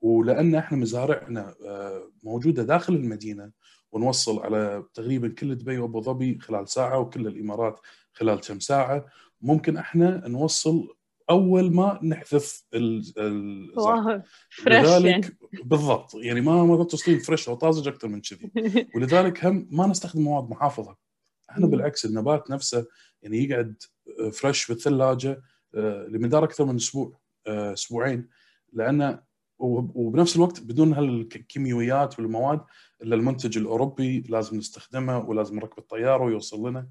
ولأن 0.00 0.54
إحنا 0.54 0.78
مزارعنا 0.78 1.54
آه، 1.66 2.10
موجودة 2.22 2.62
داخل 2.62 2.94
المدينة 2.94 3.50
ونوصل 3.92 4.38
على 4.38 4.84
تقريبا 4.94 5.28
كل 5.28 5.54
دبي 5.54 5.78
وأبو 5.78 6.00
ظبي 6.00 6.38
خلال 6.38 6.68
ساعة 6.68 6.98
وكل 6.98 7.26
الإمارات 7.26 7.80
خلال 8.12 8.40
كم 8.40 8.60
ساعة 8.60 9.06
ممكن 9.40 9.76
إحنا 9.76 10.28
نوصل 10.28 10.88
أول 11.30 11.74
ما 11.74 12.00
نحذف 12.02 12.64
الزرع 12.74 14.22
لذلك 14.66 15.04
يعني. 15.04 15.38
بالضبط 15.64 16.14
يعني 16.14 16.40
ما 16.40 16.64
ما 16.64 16.84
تصلين 16.84 17.18
فريش 17.18 17.48
أو 17.48 17.54
طازج 17.54 17.88
أكثر 17.88 18.08
من 18.08 18.20
كذي. 18.20 18.50
ولذلك 18.94 19.44
هم 19.44 19.68
ما 19.70 19.86
نستخدم 19.86 20.22
مواد 20.22 20.50
محافظة. 20.50 20.96
إحنا 21.50 21.66
بالعكس 21.66 22.04
النبات 22.04 22.50
نفسه 22.50 22.86
يعني 23.22 23.44
يقعد 23.44 23.82
فريش 24.32 24.68
بالثلاجة 24.68 25.42
آه، 25.74 26.06
لمدار 26.10 26.44
أكثر 26.44 26.64
من 26.64 26.76
أسبوع 26.76 27.20
آه، 27.46 27.72
أسبوعين. 27.72 28.28
لأنه 28.72 29.28
وبنفس 29.58 30.36
الوقت 30.36 30.60
بدون 30.60 30.92
هالكيميائيات 30.92 32.18
والمواد 32.18 32.60
اللي 33.02 33.14
المنتج 33.14 33.58
الأوروبي 33.58 34.20
لازم 34.20 34.56
نستخدمه 34.56 35.18
ولازم 35.18 35.56
نركب 35.56 35.78
الطيارة 35.78 36.24
ويوصل 36.24 36.68
لنا. 36.68 36.88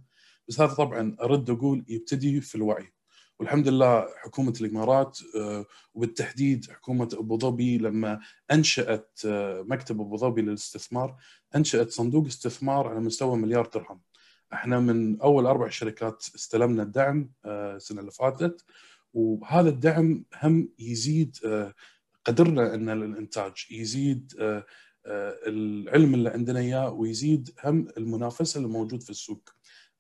بس 0.47 0.61
هذا 0.61 0.73
طبعا 0.73 1.15
أرد 1.21 1.49
أقول 1.49 1.85
يبتدي 1.87 2.41
في 2.41 2.55
الوعي. 2.55 2.96
والحمد 3.39 3.67
لله 3.67 4.07
حكومة 4.17 4.53
الإمارات 4.61 5.19
آه، 5.35 5.65
وبالتحديد 5.93 6.71
حكومة 6.71 7.09
أبو 7.13 7.39
ظبي 7.39 7.77
لما 7.77 8.19
أنشأت 8.51 9.19
آه، 9.25 9.61
مكتب 9.61 10.01
أبو 10.01 10.17
ظبي 10.17 10.41
للاستثمار 10.41 11.15
أنشأت 11.55 11.89
صندوق 11.91 12.25
استثمار 12.25 12.87
على 12.87 12.99
مستوى 12.99 13.37
مليار 13.37 13.65
درهم. 13.65 14.01
إحنا 14.53 14.79
من 14.79 15.21
أول 15.21 15.45
أربع 15.45 15.69
شركات 15.69 16.25
استلمنا 16.35 16.83
الدعم 16.83 17.31
آه، 17.45 17.75
السنة 17.75 17.99
اللي 17.99 18.11
فاتت 18.11 18.65
وهذا 19.13 19.69
الدعم 19.69 20.25
هم 20.43 20.69
يزيد 20.79 21.37
قدرنا 22.25 22.73
إن 22.73 22.89
الإنتاج 22.89 23.65
يزيد 23.71 24.33
العلم 25.47 26.13
اللي 26.13 26.29
عندنا 26.29 26.59
إياه 26.59 26.91
ويزيد 26.91 27.49
هم 27.63 27.87
المنافسة 27.97 28.57
اللي 28.57 28.69
موجود 28.69 29.03
في 29.03 29.09
السوق. 29.09 29.49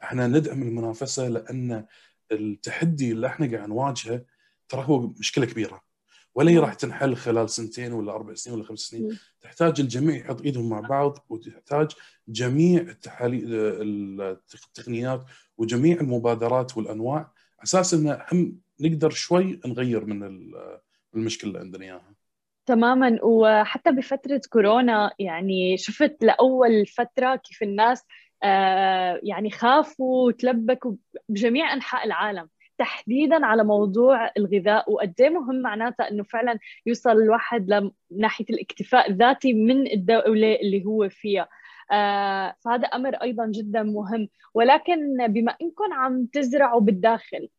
إحنا 0.03 0.27
ندعم 0.27 0.61
المنافسة 0.61 1.27
لأن 1.27 1.85
التحدي 2.31 3.11
اللي 3.11 3.27
إحنا 3.27 3.51
قاعد 3.51 3.69
نواجهه 3.69 4.25
ترى 4.69 4.85
هو 4.85 5.07
مشكلة 5.07 5.45
كبيرة. 5.45 5.81
ولا 6.35 6.51
هي 6.51 6.57
راح 6.57 6.73
تنحل 6.73 7.15
خلال 7.15 7.49
سنتين 7.49 7.93
ولا 7.93 8.11
أربع 8.11 8.33
سنين 8.33 8.55
ولا 8.55 8.65
خمس 8.65 8.79
سنين. 8.79 9.17
تحتاج 9.41 9.79
الجميع 9.79 10.15
يحط 10.15 10.41
إيدهم 10.41 10.69
مع 10.69 10.79
بعض 10.79 11.25
وتحتاج 11.29 11.91
جميع 12.27 12.81
التحاليل 12.81 13.43
التقنيات 14.53 15.25
وجميع 15.57 15.99
المبادرات 16.01 16.77
والأنواع. 16.77 17.31
أساس 17.63 17.93
ان 17.93 18.21
هم 18.33 18.59
نقدر 18.79 19.09
شوي 19.09 19.59
نغير 19.65 20.05
من 20.05 20.51
المشكلة 21.15 21.49
اللي 21.49 21.59
عندنا 21.59 21.85
إياها. 21.85 22.13
تماما. 22.65 23.19
وحتى 23.23 23.91
بفترة 23.91 24.41
كورونا 24.49 25.11
يعني 25.19 25.77
شفت 25.77 26.17
لأول 26.21 26.87
فترة 26.87 27.35
كيف 27.35 27.63
الناس 27.63 28.03
يعني 29.23 29.49
خافوا 29.49 30.27
وتلبكوا 30.27 30.93
بجميع 31.29 31.73
أنحاء 31.73 32.05
العالم. 32.05 32.49
تحديدا 32.77 33.45
على 33.45 33.63
موضوع 33.63 34.31
الغذاء 34.37 34.91
وقد 34.91 35.13
إيه 35.19 35.29
مهم 35.29 35.61
معناتها 35.61 36.11
إنه 36.11 36.23
فعلا 36.23 36.59
يوصل 36.85 37.11
الواحد 37.11 37.91
لناحيه 38.11 38.45
الاكتفاء 38.49 39.09
الذاتي 39.09 39.53
من 39.53 39.87
الدولة 39.91 40.55
اللي 40.55 40.85
هو 40.85 41.09
فيها. 41.09 41.47
آه 41.91 42.55
فهذا 42.65 42.87
أمر 42.87 43.15
أيضا 43.15 43.45
جدا 43.45 43.83
مهم. 43.83 44.29
ولكن 44.53 45.27
بما 45.27 45.55
إنكم 45.61 45.93
عم 45.93 46.25
تزرعوا 46.25 46.81
بالداخل 46.81 47.49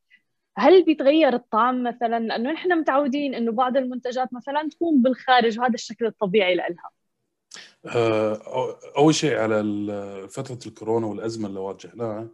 هل 0.58 0.84
بيتغير 0.84 1.34
الطعم 1.34 1.82
مثلا؟ 1.82 2.18
لأنه 2.18 2.52
نحن 2.52 2.78
متعودين 2.78 3.34
إنه 3.34 3.52
بعض 3.52 3.76
المنتجات 3.76 4.32
مثلا 4.32 4.68
تكون 4.68 5.02
بالخارج 5.02 5.58
وهذا 5.58 5.74
الشكل 5.74 6.06
الطبيعي 6.06 6.54
لها 6.54 6.68
آه، 6.68 6.97
أول 8.96 9.14
شيء 9.14 9.36
على 9.36 10.28
فترة 10.30 10.58
الكورونا 10.66 11.06
والأزمة 11.06 11.48
اللي 11.48 11.60
واجهناها 11.60 12.28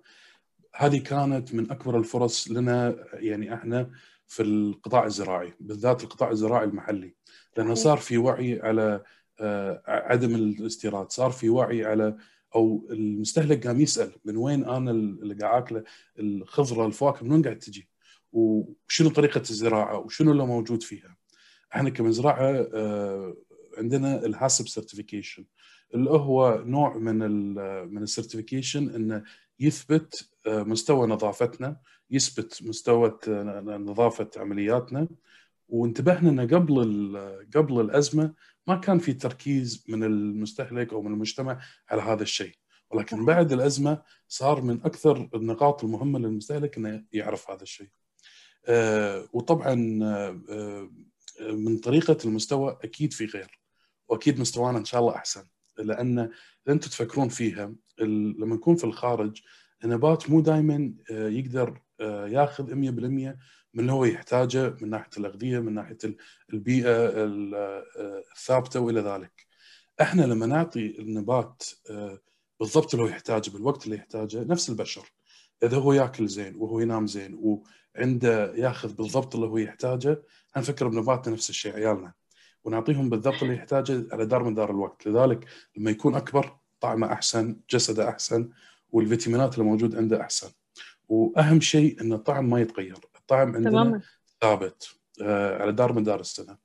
هذه 0.74 0.98
كانت 0.98 1.55
من 1.55 1.70
أكبر 1.70 1.98
الفرص 1.98 2.50
لنا 2.50 2.96
يعني 3.12 3.55
إحنا 3.55 3.90
في 4.27 4.42
القطاع 4.42 5.07
الزراعي 5.07 5.53
بالذات 5.61 6.05
القطاع 6.05 6.31
الزراعي 6.31 6.64
المحلي 6.64 7.14
لأنه 7.57 7.74
صار 7.74 7.96
في 7.98 8.18
وعي 8.18 8.61
على 8.62 9.03
آه، 9.40 9.83
عدم 9.87 10.35
الاستيراد 10.35 11.11
صار 11.11 11.31
في 11.31 11.48
وعي 11.48 11.85
على 11.85 12.16
أو 12.55 12.88
المستهلك 12.90 13.66
قام 13.66 13.81
يسأل 13.81 14.12
من 14.24 14.37
وين 14.37 14.64
أنا 14.64 14.90
اللي 14.90 15.35
قاعد 15.35 15.62
أكله 15.62 15.85
الخضرة 16.18 16.87
الفواكه 16.87 17.24
من 17.24 17.33
وين 17.33 17.42
قاعد 17.42 17.59
تجي؟ 17.59 17.88
وشنو 18.33 19.11
طريقة 19.11 19.40
الزراعة؟ 19.40 19.98
وشنو 19.98 20.33
اللي 20.33 20.46
موجود 20.46 20.83
فيها؟ 20.83 21.16
إحنا 21.74 21.90
كمزرعة 21.90 22.68
آه، 22.74 23.37
عندنا 23.78 24.26
ال 24.27 24.34
HACCP 24.34 24.68
certification 24.68 25.44
اللي 25.94 26.10
هو 26.10 26.62
نوع 26.66 26.96
من 26.96 27.22
ال 27.22 27.54
من 27.94 28.02
ال 28.03 28.09
certification 28.09 28.94
انه 28.94 29.24
يثبت 29.60 30.30
آه، 30.46 30.62
مستوى 30.62 31.06
نظافتنا 31.06 31.76
يثبت 32.10 32.62
مستوى 32.62 33.18
نظافة 33.66 34.30
عملياتنا. 34.37 35.08
وانتبهنا 35.68 36.30
انه 36.30 36.42
قبل 36.42 37.44
قبل 37.56 37.80
الأزمة 37.80 38.34
ما 38.66 38.76
كان 38.76 38.98
في 38.98 39.12
تركيز 39.12 39.84
من 39.88 40.04
المستهلك 40.04 40.92
أو 40.92 41.02
من 41.02 41.12
المجتمع 41.12 41.60
على 41.88 42.02
هذا 42.02 42.22
الشيء. 42.22 42.54
ولكن 42.90 43.24
بعد 43.24 43.52
الأزمة 43.52 44.02
صار 44.28 44.62
من 44.62 44.80
أكثر 44.84 45.28
النقاط 45.34 45.84
المهمة 45.84 46.18
للمستهلك 46.18 46.76
إنه 46.76 47.04
يعرف 47.12 47.50
هذا 47.50 47.62
الشيء. 47.62 47.88
آه، 48.66 49.28
وطبعا 49.32 49.98
آه، 50.02 50.90
من 51.40 51.78
طريقة 51.78 52.16
المستوى 52.24 52.78
أكيد 52.84 53.12
في 53.12 53.24
غير. 53.24 53.63
وأكيد 54.09 54.40
مستوانا 54.40 54.79
إن 54.79 54.85
شاء 54.85 55.01
الله 55.01 55.17
أحسن 55.17 55.47
لأن 55.79 56.31
أنتم 56.69 56.90
تفكرون 56.90 57.29
فيها 57.29 57.75
لما 57.99 58.55
نكون 58.55 58.77
في 58.77 58.85
الخارج 58.85 59.43
النبات 59.85 60.31
مو 60.31 60.40
دائما 60.40 60.95
آه، 61.11 61.29
يقدر 61.29 61.81
آه، 62.01 62.27
ياخذ 62.27 62.75
100% 62.75 63.38
من 63.75 63.81
اللي 63.81 63.93
هو 63.93 64.05
يحتاجه 64.05 64.77
من 64.81 64.90
ناحية 64.90 65.11
الأغذية 65.19 65.59
من 65.59 65.75
ناحية 65.75 65.99
البيئة 66.53 66.90
آه، 66.90 67.85
الثابتة 68.33 68.81
وإلى 68.81 69.01
ذلك. 69.01 69.47
إحنا 70.01 70.23
لما 70.23 70.47
نعطي 70.47 70.99
النبات 70.99 71.62
بالضبط 72.61 72.95
اللي 72.95 73.07
هو 73.07 73.09
يحتاجه 73.09 73.51
بالوقت 73.51 73.85
اللي 73.85 73.97
يحتاجه 73.97 74.45
نفس 74.45 74.71
البشر 74.71 75.12
إذا 75.62 75.77
هو 75.77 75.93
ياكل 75.93 76.29
زين 76.29 76.57
وهو 76.57 76.81
ينام 76.81 77.07
زين 77.07 77.38
وعنده 77.97 78.55
ياخذ 78.55 78.93
بالضبط 78.95 79.35
اللي 79.35 79.47
هو 79.47 79.59
يحتاجه 79.59 80.23
نفكر 80.57 80.88
بنباتنا 80.88 81.35
نفس 81.35 81.51
الشيء 81.51 81.75
عيالنا 81.75 82.12
ونعطيهم 82.64 83.11
بالضبط 83.11 83.42
اللي 83.42 83.55
يحتاجه 83.55 84.07
على 84.12 84.27
دار 84.27 84.42
من 84.42 84.55
دار 84.55 84.70
الوقت. 84.70 85.07
لذلك 85.07 85.44
لما 85.77 85.90
يكون 85.90 86.14
أكبر 86.14 86.57
طعمه 86.81 87.12
أحسن 87.12 87.57
جسده 87.70 88.09
أحسن 88.09 88.48
والفيتامينات 88.90 89.55
اللي 89.55 89.64
موجود 89.64 89.96
عنده 89.96 90.20
أحسن. 90.20 90.48
وأهم 91.09 91.61
شيء 91.61 92.00
إن 92.00 92.12
الطعم 92.12 92.50
ما 92.50 92.61
يتغير. 92.61 92.96
الطعم 93.16 93.57
عندنا 93.57 93.70
تمام. 93.70 94.00
ثابت 94.40 94.94
آه 95.22 95.62
على 95.62 95.72
دار 95.72 95.92
من 95.92 96.03
دار 96.03 96.20
السنة. 96.20 96.57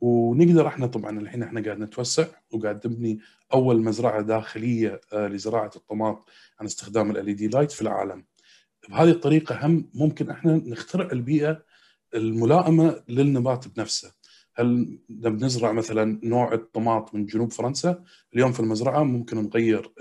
ونقدر 0.00 0.66
إحنا 0.66 0.86
طبعا 0.86 1.20
الحين 1.20 1.42
إحنا 1.42 1.62
قاعد 1.62 1.78
نتوسع 1.78 2.26
وقاعد 2.50 2.86
نبني 2.86 3.20
أول 3.52 3.82
مزرعة 3.82 4.20
داخلية 4.20 5.00
آه 5.12 5.28
لزراعة 5.28 5.70
الطماط 5.76 6.28
عن 6.60 6.66
استخدام 6.66 7.10
ال 7.10 7.36
دي 7.36 7.48
لايت 7.48 7.72
في 7.72 7.82
العالم. 7.82 8.24
بهذه 8.88 9.10
الطريقة 9.10 9.66
هم 9.66 9.90
ممكن 9.94 10.30
إحنا 10.30 10.56
نخترع 10.56 11.08
البيئة 11.12 11.62
الملائمة 12.14 13.02
للنبات 13.08 13.68
بنفسه. 13.68 14.12
هل 14.58 14.98
بنزرع 15.08 15.72
مثلا 15.72 16.20
نوع 16.22 16.52
الطماط 16.52 17.14
من 17.14 17.26
جنوب 17.26 17.52
فرنسا؟ 17.52 18.02
اليوم 18.34 18.52
في 18.52 18.60
المزرعة 18.60 19.02
ممكن 19.02 19.42
نغير 19.42 19.92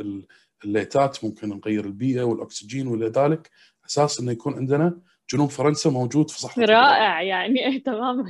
الليتات 0.66 1.24
ممكن 1.24 1.50
نغير 1.50 1.86
البيئة 1.86 2.24
والأكسجين 2.24 2.88
وإلى 2.88 3.08
ذلك. 3.08 3.50
أساس 3.86 4.20
إنه 4.20 4.32
يكون 4.32 4.54
عندنا 4.54 5.00
جنوب 5.34 5.50
فرنسا 5.50 5.90
موجود 5.90 6.30
في 6.30 6.40
صحراء 6.40 6.70
رائع 6.70 7.22
يعني 7.22 7.80
تماما. 7.86 8.24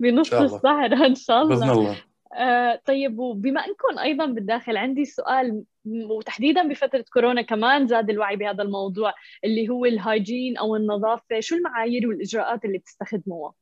بنص 0.00 0.32
الصحراء 0.32 1.06
إن 1.06 1.14
شاء 1.14 1.42
الله. 1.42 1.56
بإذن 1.56 1.70
الله. 1.70 1.96
آه 2.34 2.80
طيب 2.86 3.18
وبما 3.18 3.60
أنكم 3.60 3.98
أيضا 3.98 4.26
بالداخل 4.26 4.76
عندي 4.76 5.04
سؤال 5.04 5.62
وتحديدا 5.86 6.68
بفترة 6.68 7.04
كورونا 7.12 7.42
كمان 7.42 7.86
زاد 7.86 8.10
الوعي 8.10 8.36
بهذا 8.36 8.62
الموضوع 8.62 9.14
اللي 9.44 9.68
هو 9.68 9.84
الهايجين 9.84 10.56
أو 10.56 10.76
النظافة. 10.76 11.40
شو 11.40 11.56
المعايير 11.56 12.08
والإجراءات 12.08 12.64
اللي 12.64 12.78
بتستخدموها؟ 12.78 13.52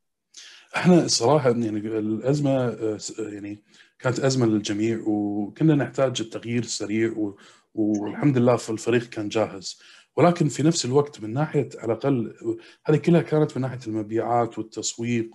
إحنا 0.77 1.05
الصراحه 1.05 1.49
يعني 1.51 1.69
الأزمة 1.79 2.77
يعني 3.19 3.63
كانت 3.99 4.21
أزمة 4.21 4.47
للجميع 4.47 5.01
وكنا 5.07 5.75
نحتاج 5.75 6.21
التغيير 6.21 6.63
السريع 6.63 7.13
و... 7.17 7.37
والحمد 7.75 8.39
لله 8.39 8.57
في 8.57 8.71
الفريق 8.71 9.03
كان 9.03 9.29
جاهز. 9.29 9.81
ولكن 10.17 10.49
في 10.49 10.63
نفس 10.63 10.85
الوقت 10.85 11.21
من 11.21 11.33
ناحية 11.33 11.69
على 11.79 11.93
الأقل 11.93 12.35
هذه 12.87 12.97
كلها 12.97 13.23
كانت 13.23 13.57
من 13.57 13.63
ناحية 13.63 13.79
المبيعات 13.87 14.59
والتسويق 14.59 15.31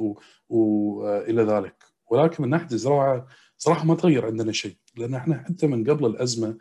وإلى 0.50 1.44
ذلك. 1.44 1.84
ولكن 2.12 2.44
من 2.44 2.50
ناحية 2.50 2.68
الزراعة 2.72 3.28
صراحة 3.58 3.86
ما 3.86 3.96
تغير 3.96 4.26
عندنا 4.26 4.52
شيء 4.52 4.76
لأن 4.98 5.14
إحنا 5.16 5.44
حتى 5.48 5.68
من 5.68 5.90
قبل 5.90 6.06
الأزمة 6.06 6.58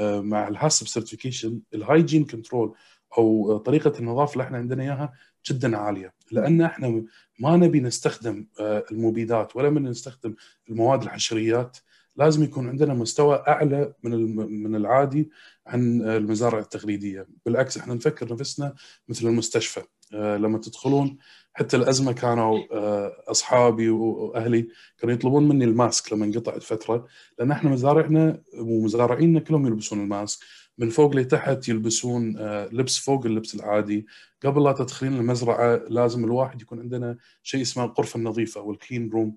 مع 0.00 0.48
ال 0.48 0.54
HACCP 0.54 0.86
certification 0.86 1.60
ال 1.74 1.80
hygiene 1.80 2.24
control 2.24 2.74
أو 3.18 3.56
طريقة 3.58 3.98
النظافة 3.98 4.32
اللي 4.32 4.44
إحنا 4.44 4.58
عندنا 4.58 4.82
إياها 4.82 5.12
جدا 5.50 5.76
عالية. 5.76 6.19
لأن 6.30 6.60
إحنا 6.62 7.04
ما 7.40 7.56
نبي 7.56 7.80
نستخدم 7.80 8.46
آه، 8.60 8.84
المبيدات 8.92 9.56
ولا 9.56 9.70
من 9.70 9.82
نستخدم 9.82 10.34
المواد 10.70 11.02
الحشريات. 11.02 11.78
لازم 12.16 12.44
يكون 12.44 12.68
عندنا 12.68 12.94
مستوى 12.94 13.44
أعلى 13.48 13.94
من 14.02 14.36
من 14.62 14.76
العادي 14.76 15.30
عن 15.66 16.02
المزارع 16.02 16.58
التقليدية، 16.58 17.26
بالعكس 17.46 17.78
إحنا 17.78 17.94
نفكر 17.94 18.32
نفسنا 18.32 18.74
مثل 19.08 19.26
المستشفى. 19.26 19.82
آه، 20.14 20.36
لما 20.36 20.58
تدخلون 20.58 21.18
حتى 21.52 21.76
الأزمة 21.76 22.12
كانوا 22.12 22.58
آه، 22.72 23.12
أصحابي 23.28 23.90
وأهلي 23.90 24.68
كانوا 24.98 25.14
يطلبون 25.14 25.48
مني 25.48 25.64
الماسك 25.64 26.12
لما 26.12 26.24
انقطعت 26.24 26.62
فترة 26.62 27.06
لأن 27.38 27.50
إحنا 27.50 27.70
مزارعنا 27.70 28.42
ومزارعينا 28.58 29.40
كلهم 29.40 29.66
يلبسون 29.66 30.00
الماسك. 30.00 30.40
من 30.80 30.88
فوق 30.88 31.16
لتحت 31.16 31.68
يلبسون 31.68 32.36
آه، 32.36 32.68
لبس 32.72 32.98
فوق 32.98 33.26
اللبس 33.26 33.54
العادي. 33.54 34.06
قبل 34.44 34.64
لا 34.64 34.72
تدخلين 34.72 35.12
المزرعة 35.12 35.76
لازم 35.76 36.24
الواحد 36.24 36.62
يكون 36.62 36.80
عندنا 36.80 37.16
شيء 37.42 37.62
اسمه 37.62 37.84
الغرفه 37.84 38.16
النظيفة 38.16 38.60
والكلين 38.60 39.10
روم. 39.10 39.36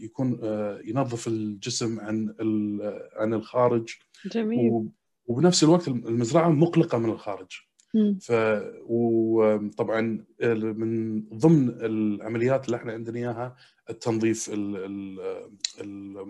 يكون 0.00 0.40
ينظف 0.84 1.28
الجسم 1.28 2.00
عن 2.00 2.34
عن 3.16 3.34
الخارج. 3.34 3.88
جميل. 4.32 4.88
وبنفس 5.26 5.64
الوقت 5.64 5.88
المزرعة 5.88 6.48
مقلقة 6.48 6.98
من 6.98 7.10
الخارج. 7.10 7.48
ف 8.20 8.32
وطبعا 8.86 10.24
من 10.40 11.22
ضمن 11.34 11.68
العمليات 11.68 12.66
اللي 12.66 12.76
إحنا 12.76 12.92
عندنا 12.92 13.18
إياها 13.18 13.56
التنظيف 13.90 14.50
ال... 14.52 14.76
ال... 15.80 16.26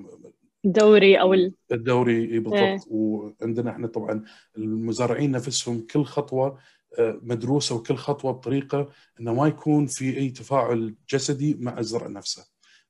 الدوري 0.67 1.21
أو 1.21 1.35
ال... 1.35 1.55
الدوري 1.73 2.39
بالضبط. 2.39 2.59
إيه. 2.59 2.79
وعندنا 2.91 3.71
إحنا 3.71 3.87
طبعا 3.87 4.25
المزارعين 4.57 5.31
نفسهم 5.31 5.87
كل 5.91 6.05
خطوة 6.05 6.59
آه، 6.99 7.21
مدروسة 7.23 7.75
وكل 7.75 7.97
خطوة 7.97 8.33
بطريقة 8.33 8.89
إنه 9.21 9.35
ما 9.35 9.47
يكون 9.47 9.87
في 9.87 10.17
أي 10.17 10.31
تفاعل 10.31 10.95
جسدي 11.11 11.57
مع 11.61 11.79
الزرع 11.79 12.07
نفسه. 12.07 12.47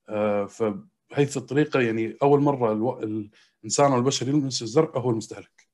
آه، 0.08 0.46
فبحيث 0.46 1.36
الطريقة 1.36 1.80
يعني 1.80 2.16
أول 2.22 2.40
مرة 2.40 2.72
ألو... 2.72 2.98
الإنسان 2.98 3.92
أو 3.92 3.98
البشر 3.98 4.28
يلمس 4.28 4.62
الزرع 4.62 4.90
هو 4.94 5.10
المستهلك. 5.10 5.68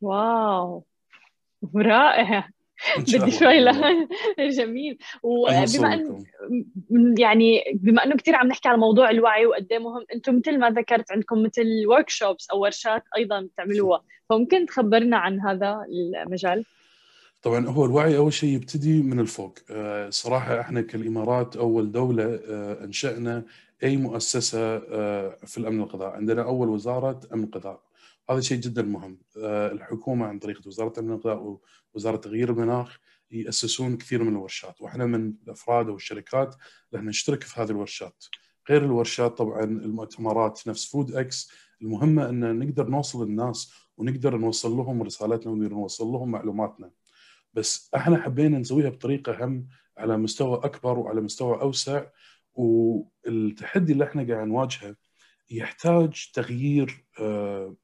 واو 0.00 0.84
رائع. 1.76 2.48
بدي 2.98 3.30
شوي 3.30 3.60
لا. 3.60 4.06
جميل. 4.58 4.98
وبما 5.22 5.94
إن 5.94 7.14
يعني 7.18 7.64
بما 7.74 8.04
إنه 8.04 8.16
كثير 8.16 8.34
عم 8.34 8.46
نحكي 8.46 8.68
على 8.68 8.78
موضوع 8.78 9.10
الوعي 9.10 9.46
وقد 9.46 9.66
إيه 9.70 9.78
مهم 9.78 10.04
أنتم 10.14 10.36
مثل 10.36 10.58
ما 10.58 10.70
ذكرت 10.70 11.12
عندكم 11.12 11.42
مثل 11.42 11.86
ورك 11.86 12.08
شوبس 12.08 12.50
أو 12.50 12.60
ورشات 12.60 13.02
أيضا 13.16 13.40
بتعملوها. 13.40 14.02
فممكن 14.28 14.66
تخبرنا 14.66 15.16
عن 15.16 15.40
هذا 15.40 15.84
المجال؟ 16.26 16.64
طبعا 17.42 17.68
هو 17.68 17.84
الوعي 17.84 18.16
أول 18.16 18.32
شيء 18.32 18.48
يبتدي 18.48 19.02
من 19.02 19.20
الفوق. 19.20 19.58
آه، 19.70 20.10
صراحة 20.10 20.60
إحنا 20.60 20.80
كالإمارات 20.80 21.56
أول 21.56 21.92
دولة 21.92 22.40
آه، 22.48 22.84
أنشأنا 22.84 23.44
أي 23.82 23.96
مؤسسة 23.96 24.76
آه، 24.76 25.36
في 25.46 25.58
الأمن 25.58 25.80
الغذائي 25.80 26.16
عندنا 26.16 26.42
أول 26.42 26.68
وزارة 26.68 27.20
أمن 27.32 27.48
غذاء 27.54 27.87
هذا 28.30 28.40
شيء 28.40 28.58
جدا 28.60 28.82
مهم. 28.82 29.18
آه، 29.42 29.72
الحكومة 29.72 30.26
عن 30.26 30.38
طريق 30.38 30.66
وزارة 30.66 31.00
الغذاء 31.00 31.60
ووزاره 31.94 32.16
تغيير 32.16 32.50
المناخ 32.50 32.98
يأسسون 33.30 33.96
كثير 33.96 34.22
من 34.22 34.32
الورشات 34.32 34.80
وإحنا 34.80 35.06
من 35.06 35.34
الأفراد 35.44 35.88
أو 35.88 35.96
الشركات 35.96 36.56
اللي 36.92 37.06
نشترك 37.06 37.42
في 37.42 37.60
هذه 37.60 37.70
الورشات. 37.70 38.24
غير 38.70 38.84
الورشات 38.84 39.38
طبعا 39.38 39.64
المؤتمرات 39.64 40.68
نفس 40.68 40.90
فود 40.90 41.14
إكس 41.14 41.52
المهمة 41.82 42.28
إن 42.28 42.58
نقدر 42.58 42.88
نوصل 42.88 43.26
للناس 43.28 43.72
ونقدر 43.96 44.36
نوصل 44.36 44.76
لهم 44.76 45.02
رسالتنا 45.02 45.52
ونقدر 45.52 45.74
نوصل 45.74 46.06
لهم 46.06 46.30
معلوماتنا. 46.30 46.90
بس 47.54 47.90
إحنا 47.94 48.22
حبينا 48.22 48.58
نسويها 48.58 48.90
بطريقة 48.90 49.44
هم 49.44 49.68
على 49.98 50.16
مستوى 50.16 50.56
أكبر 50.64 50.98
وعلى 50.98 51.20
مستوى 51.20 51.60
أوسع 51.60 52.06
والتحدي 52.54 53.92
اللي 53.92 54.04
إحنا 54.04 54.34
قاعد 54.34 54.46
نواجهه 54.46 54.96
يحتاج 55.50 56.30
تغيير 56.34 57.04
آه، 57.20 57.76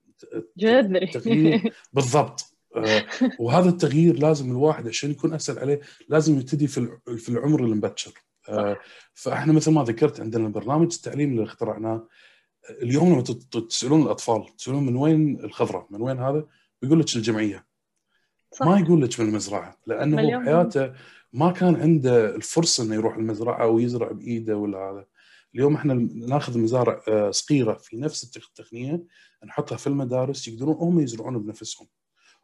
تغيير 1.06 1.72
بالضبط. 1.92 2.54
آه، 2.76 3.06
وهذا 3.38 3.68
التغيير 3.68 4.18
لازم 4.18 4.50
الواحد 4.50 4.88
عشان 4.88 5.10
يكون 5.10 5.34
أسهل 5.34 5.58
عليه 5.58 5.80
لازم 6.08 6.38
يبتدي 6.38 6.66
في 6.66 6.98
في 7.16 7.28
العمر 7.28 7.60
المبكر. 7.60 8.12
آه، 8.48 8.76
فإحنا 9.14 9.52
مثل 9.52 9.70
ما 9.70 9.84
ذكرت 9.84 10.20
عندنا 10.20 10.46
البرنامج 10.46 10.94
التعليمي 10.94 11.32
اللي 11.32 11.44
اخترعناه 11.44 12.08
اليوم 12.70 13.12
لما 13.12 13.22
تسألون 13.68 14.02
الأطفال 14.02 14.56
تسألون 14.56 14.86
من 14.86 14.96
وين 14.96 15.44
الخضرة 15.44 15.86
من 15.90 16.02
وين 16.02 16.18
هذا؟ 16.18 16.46
بيقول 16.82 17.00
لك 17.00 17.16
الجمعية. 17.16 17.66
صح. 18.52 18.66
ما 18.66 18.78
يقول 18.78 19.02
لك 19.02 19.20
من 19.20 19.28
المزرعة 19.28 19.78
لأنه 19.86 20.38
بحياته 20.38 20.92
ما 21.32 21.52
كان 21.52 21.76
عنده 21.76 22.34
الفرصة 22.36 22.84
إنه 22.84 22.94
يروح 22.94 23.16
المزرعة 23.16 23.66
ويزرع 23.66 24.12
بإيده 24.12 24.56
ولا 24.56 24.78
هذا. 24.78 25.06
اليوم 25.54 25.74
إحنا 25.74 25.94
ناخذ 26.14 26.58
مزارع 26.58 27.02
آه، 27.08 27.30
صغيرة 27.30 27.74
في 27.74 27.96
نفس 27.96 28.36
التقنية 28.36 29.04
نحطها 29.46 29.76
في 29.76 29.86
المدارس 29.86 30.48
يقدرون 30.48 30.74
هم 30.74 31.00
يزرعون 31.00 31.42
بنفسهم. 31.42 31.88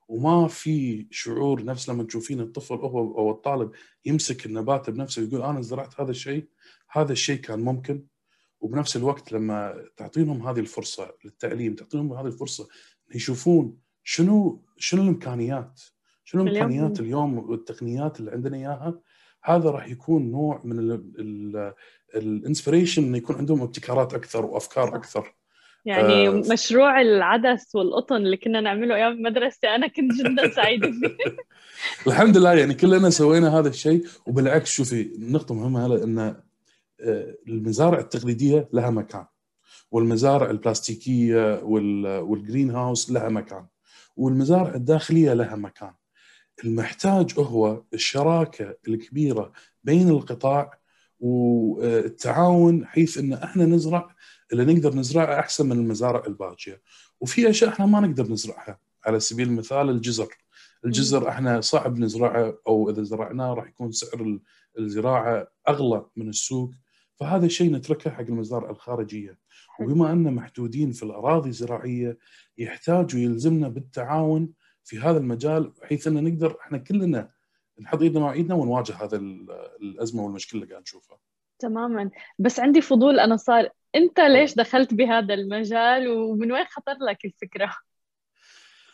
وما 0.08 0.48
في 0.48 1.06
شعور 1.10 1.64
نفس 1.64 1.88
لما 1.88 2.04
تشوفين 2.04 2.40
الطفل 2.40 2.74
هو 2.74 3.18
أو 3.18 3.30
الطالب 3.30 3.70
يمسك 4.04 4.46
النبات 4.46 4.90
بنفسه 4.90 5.22
ويقول 5.22 5.42
أنا 5.42 5.60
زرعت 5.60 6.00
هذا 6.00 6.10
الشيء 6.10 6.48
هذا 6.90 7.12
الشيء 7.12 7.40
كان 7.40 7.60
ممكن. 7.60 8.06
وبنفس 8.60 8.96
الوقت 8.96 9.32
لما 9.32 9.84
تعطينهم 9.96 10.46
هذه 10.46 10.60
الفرصة 10.60 11.14
للتعليم 11.24 11.74
تعطينهم 11.74 12.12
هذه 12.12 12.26
الفرصة 12.26 12.68
يشوفون 13.14 13.78
شنو 14.04 14.64
شنو 14.76 15.02
الإمكانيات؟ 15.02 15.80
شنو 16.24 16.42
الإمكانيات 16.42 17.00
اليوم 17.00 17.38
والتقنيات 17.38 18.20
اللي 18.20 18.30
عندنا 18.30 18.56
إياها؟ 18.56 19.00
هذا 19.44 19.70
راح 19.70 19.88
يكون 19.88 20.30
نوع 20.30 20.60
من 20.64 21.02
الإنسبريشن 22.14 23.02
إنه 23.02 23.16
يكون 23.16 23.36
عندهم 23.36 23.62
ابتكارات 23.62 24.14
أكثر 24.14 24.46
وأفكار 24.46 24.96
أكثر. 24.96 25.34
يعني 25.84 26.28
آه 26.28 26.30
مشروع 26.30 27.00
العدس 27.00 27.74
والقطن 27.74 28.16
اللي 28.16 28.36
كنا 28.36 28.60
نعمله 28.60 28.94
أيام 28.94 29.12
المدرسة 29.12 29.74
أنا 29.74 29.86
كنت 29.86 30.12
جدا 30.12 30.50
سعيدة 30.50 30.90
فيه. 30.90 31.16
الحمد 32.06 32.36
لله 32.36 32.54
يعني 32.54 32.74
كلنا 32.74 33.10
سوينا 33.10 33.58
هذا 33.58 33.68
الشيء 33.68 34.06
وبالعكس 34.26 34.70
شوفي 34.70 35.10
نقطه 35.18 35.54
مهمة 35.54 35.86
هلا 35.86 36.04
إن 36.04 36.18
آه، 37.00 37.36
المزارع 37.48 37.98
التقليدية 37.98 38.68
لها 38.72 38.90
مكان 38.90 39.24
والمزارع 39.90 40.50
البلاستيكية 40.50 41.62
والجرين 41.62 42.70
هاوس 42.70 43.10
لها 43.10 43.28
مكان 43.28 43.66
والمزارع 44.16 44.74
الداخلية 44.74 45.32
لها 45.32 45.56
مكان. 45.56 45.92
المحتاج 46.64 47.34
هو 47.38 47.82
الشراكة 47.94 48.76
الكبيرة 48.88 49.52
بين 49.84 50.08
القطاع 50.08 50.79
والتعاون 51.20 52.86
حيث 52.86 53.18
إن 53.18 53.32
إحنا 53.32 53.66
نزرع 53.66 54.14
اللي 54.52 54.74
نقدر 54.74 54.94
نزرعها 54.94 55.40
أحسن 55.40 55.66
من 55.66 55.72
المزارع 55.72 56.22
الباجيه 56.26 56.82
وفي 57.20 57.50
أشياء 57.50 57.70
إحنا 57.70 57.86
ما 57.86 58.00
نقدر 58.00 58.26
نزرعها 58.32 58.78
على 59.06 59.20
سبيل 59.20 59.48
المثال 59.48 59.90
الجزر. 59.90 60.28
الجزر 60.84 61.28
إحنا 61.28 61.60
صعب 61.60 61.98
نزرعه 61.98 62.58
أو 62.66 62.90
إذا 62.90 63.02
زرعناه 63.02 63.54
راح 63.54 63.68
يكون 63.68 63.92
سعر 63.92 64.38
الزراعة 64.78 65.48
أغلى 65.68 66.06
من 66.16 66.28
السوق. 66.28 66.70
فهذا 67.14 67.46
الشيء 67.46 67.72
نتركه 67.72 68.10
حق 68.10 68.20
المزارع 68.20 68.70
الخارجية. 68.70 69.38
وبما 69.80 70.12
أن 70.12 70.34
محدودين 70.34 70.92
في 70.92 71.02
الأراضي 71.02 71.48
الزراعية 71.48 72.18
يحتاج 72.58 73.16
ويلزمنا 73.16 73.68
بالتعاون 73.68 74.52
في 74.84 74.98
هذا 74.98 75.18
المجال 75.18 75.72
بحيث 75.82 76.06
إن 76.06 76.24
نقدر 76.24 76.56
إحنا 76.60 76.78
كلنا 76.78 77.30
نحط 77.80 78.02
ايدنا 78.02 78.20
مع 78.20 78.32
ايدنا 78.32 78.54
ونواجه 78.54 79.04
هذا 79.04 79.16
الأزمة 79.82 80.22
والمشكلة 80.24 80.60
اللي 80.60 80.72
قاعد 80.72 80.82
نشوفها. 80.82 81.18
تماما 81.58 82.10
بس 82.38 82.60
عندي 82.60 82.80
فضول 82.80 83.20
أنا 83.20 83.36
صار 83.36 83.68
أنت 83.94 84.20
ليش 84.20 84.54
دخلت 84.54 84.94
بهذا 84.94 85.34
المجال 85.34 86.08
ومن 86.08 86.52
وين 86.52 86.64
خطر 86.64 86.96
لك 87.08 87.24
الفكرة؟ 87.24 87.76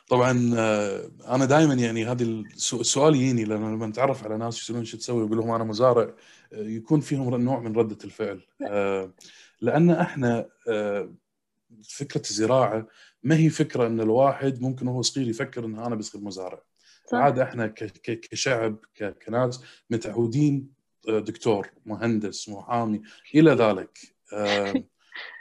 طبعا 0.08 0.54
آه، 0.58 1.10
أنا 1.28 1.44
دائما 1.44 1.74
يعني 1.74 2.06
هذا 2.06 2.22
السؤال 2.22 3.14
يجيني 3.14 3.44
لما 3.44 3.66
لما 3.66 3.86
نتعرف 3.86 4.24
على 4.24 4.38
ناس 4.38 4.62
يسألون 4.62 4.84
شو 4.84 4.96
تسوي 4.96 5.26
يقول 5.26 5.38
لهم 5.38 5.50
أنا 5.50 5.64
مزارع 5.64 6.02
آه، 6.02 6.14
يكون 6.52 7.00
فيهم 7.00 7.34
نوع 7.34 7.60
من 7.60 7.76
ردة 7.76 7.98
الفعل. 8.04 8.40
آه، 8.68 9.12
لأن 9.60 9.90
إحنا 9.90 10.46
فكرة 11.82 12.22
الزراعة 12.30 12.86
ما 13.22 13.36
هي 13.36 13.50
فكرة 13.50 13.86
إن 13.86 14.00
الواحد 14.00 14.62
ممكن 14.62 14.88
وهو 14.88 15.02
صغير 15.02 15.28
يفكر 15.28 15.64
إن 15.64 15.78
أنا 15.78 15.94
بصير 15.94 16.20
مزارع 16.20 16.62
عاده 17.14 17.42
إحنا 17.42 17.66
كشعب 18.06 18.76
كناس 19.26 19.64
متعودين 19.90 20.68
آه، 21.08 21.18
دكتور 21.18 21.70
مهندس 21.86 22.48
محامي 22.48 23.02
إلى 23.34 23.50
ذلك. 23.50 23.98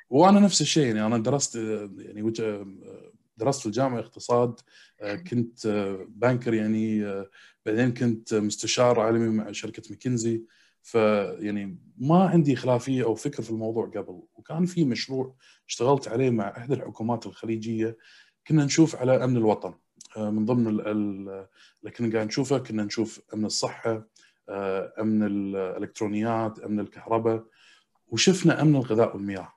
وأنا 0.09 0.39
نفس 0.39 0.61
الشيء 0.61 0.85
يعني 0.85 1.05
أنا 1.05 1.17
درست 1.17 1.55
يعني 1.97 2.33
درست 3.37 3.59
في 3.59 3.65
الجامعة 3.65 3.99
اقتصاد 3.99 4.59
كنت 5.31 5.67
بانكر 6.09 6.53
يعني 6.53 7.03
بعدين 7.65 7.93
كنت 7.93 8.33
مستشار 8.33 8.99
عالمي 8.99 9.29
مع 9.29 9.51
شركة 9.51 9.83
ماكنزي. 9.89 10.43
فيعني 10.85 11.79
ما 11.97 12.23
عندي 12.23 12.55
خلافية 12.55 13.03
أو 13.03 13.15
فكر 13.15 13.43
في 13.43 13.49
الموضوع 13.49 13.85
قبل. 13.85 14.21
وكان 14.35 14.65
في 14.65 14.85
مشروع 14.85 15.35
اشتغلت 15.67 16.07
عليه 16.07 16.29
مع 16.29 16.57
إحدى 16.57 16.73
الحكومات 16.73 17.25
الخليجية. 17.25 17.97
كنا 18.47 18.65
نشوف 18.65 18.95
على 18.95 19.23
أمن 19.23 19.37
الوطن. 19.37 19.73
من 20.17 20.45
ضمن 20.45 20.67
اللي 20.67 21.91
كنا 21.97 22.13
قاعد 22.13 22.27
نشوفه 22.27 22.57
كنا 22.57 22.83
نشوف 22.83 23.21
أمن 23.33 23.45
الصحة 23.45 24.07
أمن 24.99 25.23
الإلكترونيات 25.23 26.59
أمن 26.59 26.79
الكهرباء 26.79 27.43
وشفنا 28.07 28.61
أمن 28.61 28.75
الغذاء 28.75 29.15
والمياه. 29.15 29.53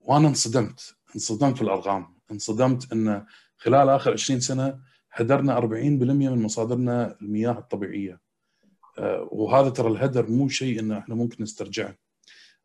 وأنا 0.00 0.28
انصدمت 0.28 0.96
انصدمت 1.14 1.56
في 1.56 1.62
الارقام 1.62 2.14
انصدمت 2.30 2.92
إن 2.92 3.26
خلال 3.56 3.88
آخر 3.88 4.12
20 4.12 4.40
سنة 4.40 4.80
هدرنا 5.12 5.56
40% 5.56 5.64
من 6.28 6.42
مصادرنا 6.42 7.16
المياه 7.22 7.58
الطبيعية. 7.58 8.20
آه، 8.98 9.28
وهذا 9.32 9.68
ترى 9.68 9.88
الهدر 9.88 10.30
مو 10.30 10.48
شيء 10.48 10.80
انه 10.80 10.98
إحنا 10.98 11.14
ممكن 11.14 11.42
نسترجعه. 11.42 11.96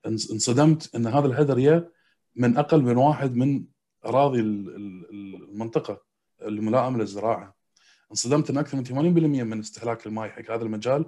انصدمت 0.06 0.96
إن 0.96 1.08
هذا 1.08 1.28
الهدر 1.28 1.60
يا 1.60 1.90
من 2.36 2.58
أقل 2.58 2.82
من 2.82 2.98
واحد 2.98 3.36
من 3.36 3.66
أراضي 4.06 4.40
المنطقة. 4.40 6.09
الملائمه 6.42 6.98
للزراعة 6.98 7.56
انصدمت 8.12 8.50
إن 8.50 8.58
أكثر 8.58 8.78
من 8.78 8.86
80% 8.86 8.94
من 9.44 9.60
استهلاك 9.60 10.08
الماء 10.08 10.30
حق 10.30 10.52
هذا 10.52 10.64
المجال 10.64 11.06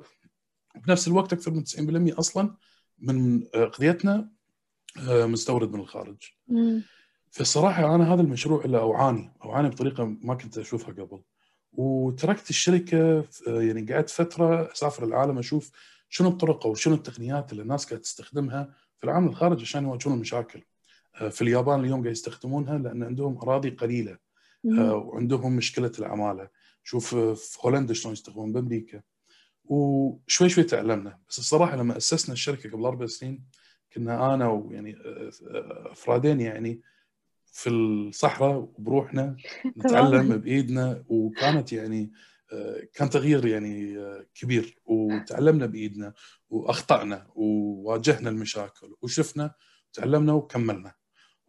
وبنفس 0.76 1.08
الوقت 1.08 1.34
أكثر 1.34 1.52
من 1.52 1.64
90% 2.12 2.20
أصلا 2.20 2.56
من 3.00 3.44
قضيتنا 3.44 4.30
آه، 5.10 5.26
مستورد 5.26 5.74
من 5.74 5.80
الخارج. 5.80 6.18
فالصراحة 7.32 7.96
أنا 7.96 8.14
هذا 8.14 8.22
المشروع 8.22 8.66
اللي 8.66 8.78
أوعاني 8.78 9.34
أوعاني 9.44 9.70
بطريقة 9.70 10.06
ما 10.22 10.36
كنت 10.36 10.58
أشوفها 10.58 10.94
قبل. 10.94 11.22
وتركت 11.74 12.50
الشركة 12.50 13.26
يعني 13.48 13.94
قعدت 13.94 14.10
فترة 14.10 14.72
أسافر 14.72 15.04
العالم 15.04 15.38
أشوف 15.38 15.72
شنو 16.10 16.30
الطرق 16.30 16.66
أو 16.66 16.76
شنو 16.76 16.96
التقنيات 16.96 17.52
اللي 17.52 17.64
الناس 17.64 17.86
قاعدة 17.86 18.02
تستخدمها 18.02 18.74
في 18.98 19.04
العالم 19.04 19.28
الخارجي 19.28 19.62
عشان 19.62 19.84
يواجهون 19.84 20.16
المشاكل. 20.16 20.64
آه، 21.16 21.30
في 21.30 21.42
اليابان 21.42 21.80
اليوم 21.80 22.02
قاعد 22.02 22.12
يستخدمونها 22.12 22.78
لأن 22.78 23.04
عندهم 23.04 23.38
أراضي 23.38 23.70
قليلة 23.70 24.12
آه، 24.12 24.18
وعندهم 24.64 25.56
مشكلة 25.56 25.92
العمالة. 26.00 26.50
شوف 26.84 27.16
في 27.16 27.58
هولندا 27.66 27.94
شلون 27.94 28.14
يستخدمون 28.14 28.54
بأمريكا. 28.54 29.02
وشوي 29.66 30.50
شوي 30.50 30.64
تعلمنا. 30.64 31.20
بس 31.30 31.40
الصراحة 31.40 31.76
لما 31.76 31.98
أسسنا 31.98 32.34
الشركة 32.34 32.70
قبل 32.70 32.86
أربع 32.86 33.06
سنين 33.06 33.44
كنا 33.94 34.34
أنا 34.34 34.50
ويعني 34.50 34.96
أفرادين 35.86 36.42
يعني 36.42 36.82
في 37.46 37.70
الصحراء 37.70 38.72
بروحنا 38.78 39.38
نتعلم 39.78 40.38
بإيدنا. 40.38 41.04
وكانت 41.08 41.74
يعني 41.74 42.12
كان 42.94 43.10
تغيير 43.10 43.46
يعني 43.46 43.98
كبير. 44.36 44.80
وتعلمنا 44.86 45.66
بإيدنا 45.66 46.14
وأخطأنا 46.50 47.28
وواجهنا 47.36 48.30
المشاكل 48.30 48.96
وشفنا 49.02 49.54
تعلمنا 49.94 50.34
وكملنا. 50.34 51.01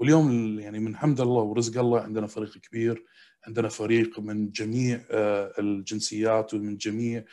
واليوم 0.03 0.59
يعني 0.59 0.79
من 0.79 0.97
حمد 0.97 1.21
الله 1.21 1.43
ورزق 1.43 1.81
الله 1.81 2.01
عندنا 2.01 2.27
فريق 2.27 2.59
كبير 2.59 3.05
عندنا 3.47 3.69
فريق 3.69 4.21
من 4.21 4.51
جميع 4.51 5.01
الجنسيات 5.59 6.55
ومن 6.55 6.77
جميع 6.77 7.25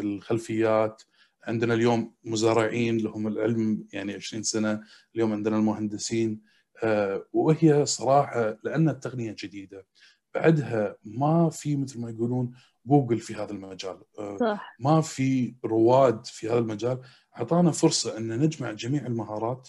الخلفيات. 0.00 1.02
عندنا 1.44 1.74
اليوم 1.74 2.14
مزارعين 2.24 2.98
لهم 2.98 3.26
العلم 3.26 3.86
يعني 3.92 4.14
20 4.14 4.42
سنة 4.42 4.80
اليوم 5.14 5.32
عندنا 5.32 5.56
المهندسين 5.56 6.40
آه، 6.82 7.26
وهي 7.32 7.86
صراحة 7.86 8.58
لأن 8.64 8.88
التقنية 8.88 9.36
جديدة. 9.38 9.86
بعدها 10.34 10.96
ما 11.04 11.50
في 11.50 11.76
مثل 11.76 12.00
ما 12.00 12.10
يقولون 12.10 12.52
جوجل 12.86 13.18
في 13.18 13.34
هذا 13.34 13.52
المجال 13.52 14.02
آه، 14.18 14.36
صح. 14.36 14.76
ما 14.80 15.00
في 15.00 15.54
رواد 15.64 16.26
في 16.26 16.48
هذا 16.48 16.58
المجال. 16.58 17.00
أعطانا 17.36 17.70
فرصة 17.70 18.18
أن 18.18 18.40
نجمع 18.40 18.72
جميع 18.72 19.06
المهارات 19.06 19.68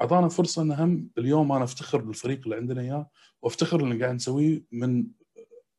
أعطانا 0.00 0.28
فرصة 0.28 0.62
إن 0.62 0.72
هم 0.72 1.10
اليوم 1.18 1.52
أنا 1.52 1.64
أفتخر 1.64 1.98
بالفريق 2.00 2.40
اللي 2.44 2.56
عندنا 2.56 2.80
إياه 2.80 3.10
وأفتخر 3.42 3.80
اللي 3.80 4.04
قاعد 4.04 4.14
نسويه 4.14 4.62
من 4.72 5.06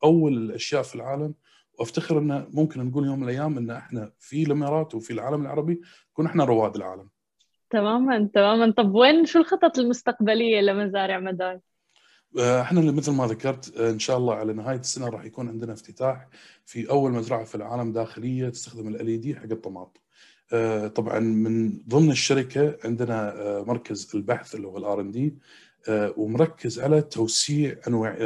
أول 0.04 0.36
الأشياء 0.36 0.82
في 0.82 0.94
العالم 0.94 1.34
وأفتخر 1.78 2.18
إنه 2.18 2.46
ممكن 2.52 2.86
نقول 2.86 3.06
يوم 3.06 3.18
من 3.18 3.24
الأيام 3.24 3.58
إن 3.58 3.70
إحنا 3.70 4.12
في 4.18 4.42
الإمارات 4.42 4.94
وفي 4.94 5.12
العالم 5.12 5.42
العربي 5.42 5.80
نكون 6.12 6.26
إحنا 6.26 6.44
رواد 6.44 6.76
العالم. 6.76 7.08
تماما 7.70 8.30
تماما 8.34 8.70
طب 8.70 8.94
وين 8.94 9.26
شو 9.26 9.38
الخطط 9.38 9.78
المستقبلية 9.78 10.60
لمزارع 10.60 11.18
مدار؟ 11.18 11.60
آه، 12.38 12.60
إحنا 12.60 12.80
مثل 12.80 13.12
ما 13.12 13.26
ذكرت 13.26 13.76
آه، 13.76 13.90
إن 13.90 13.98
شاء 13.98 14.16
الله 14.16 14.34
على 14.34 14.52
نهاية 14.52 14.78
السنة 14.78 15.08
راح 15.08 15.24
يكون 15.24 15.48
عندنا 15.48 15.72
افتتاح 15.72 16.28
في 16.66 16.90
أول 16.90 17.12
مزرعة 17.12 17.44
في 17.44 17.54
العالم 17.54 17.92
داخلية 17.92 18.48
تستخدم 18.48 18.88
ال 18.88 19.20
دي 19.20 19.36
حق 19.36 19.42
الطماط. 19.42 20.00
آه، 20.52 20.86
طبعا 20.88 21.18
من 21.18 21.82
ضمن 21.88 22.10
الشركة 22.10 22.76
عندنا 22.84 23.34
مركز 23.66 24.10
البحث 24.14 24.54
اللي 24.54 24.66
هو 24.66 24.78
الآر 24.78 25.00
إن 25.00 25.10
دي 25.10 25.34
ومركز 25.90 26.80
على 26.80 27.02
توسيع 27.02 27.76
أنواع 27.88 28.16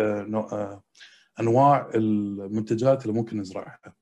أنواع 1.41 1.91
المنتجات 1.95 3.03
اللي 3.03 3.13
ممكن 3.13 3.41
نزرعها. 3.41 3.95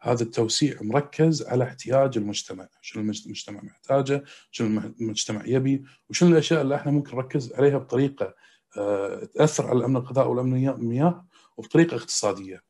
هذا 0.00 0.22
التوسيع 0.22 0.82
مركز 0.82 1.42
على 1.42 1.64
احتياج 1.64 2.18
المجتمع، 2.18 2.68
شنو 2.80 3.02
المجتمع 3.02 3.62
محتاجه، 3.62 4.24
شنو 4.50 4.80
المجتمع 5.00 5.42
يبي، 5.46 5.84
وشنو 6.10 6.28
الأشياء 6.28 6.62
اللي 6.62 6.74
إحنا 6.74 6.92
ممكن 6.92 7.16
نركز 7.16 7.52
عليها 7.52 7.78
بطريقة 7.78 8.34
آه، 8.76 9.24
تأثر 9.24 9.66
على 9.66 9.78
الأمن 9.78 9.96
الغذائي 9.96 10.28
والأمن 10.28 10.68
المياه 10.68 11.26
وبطريقة 11.56 11.96
اقتصادية. 11.96 12.62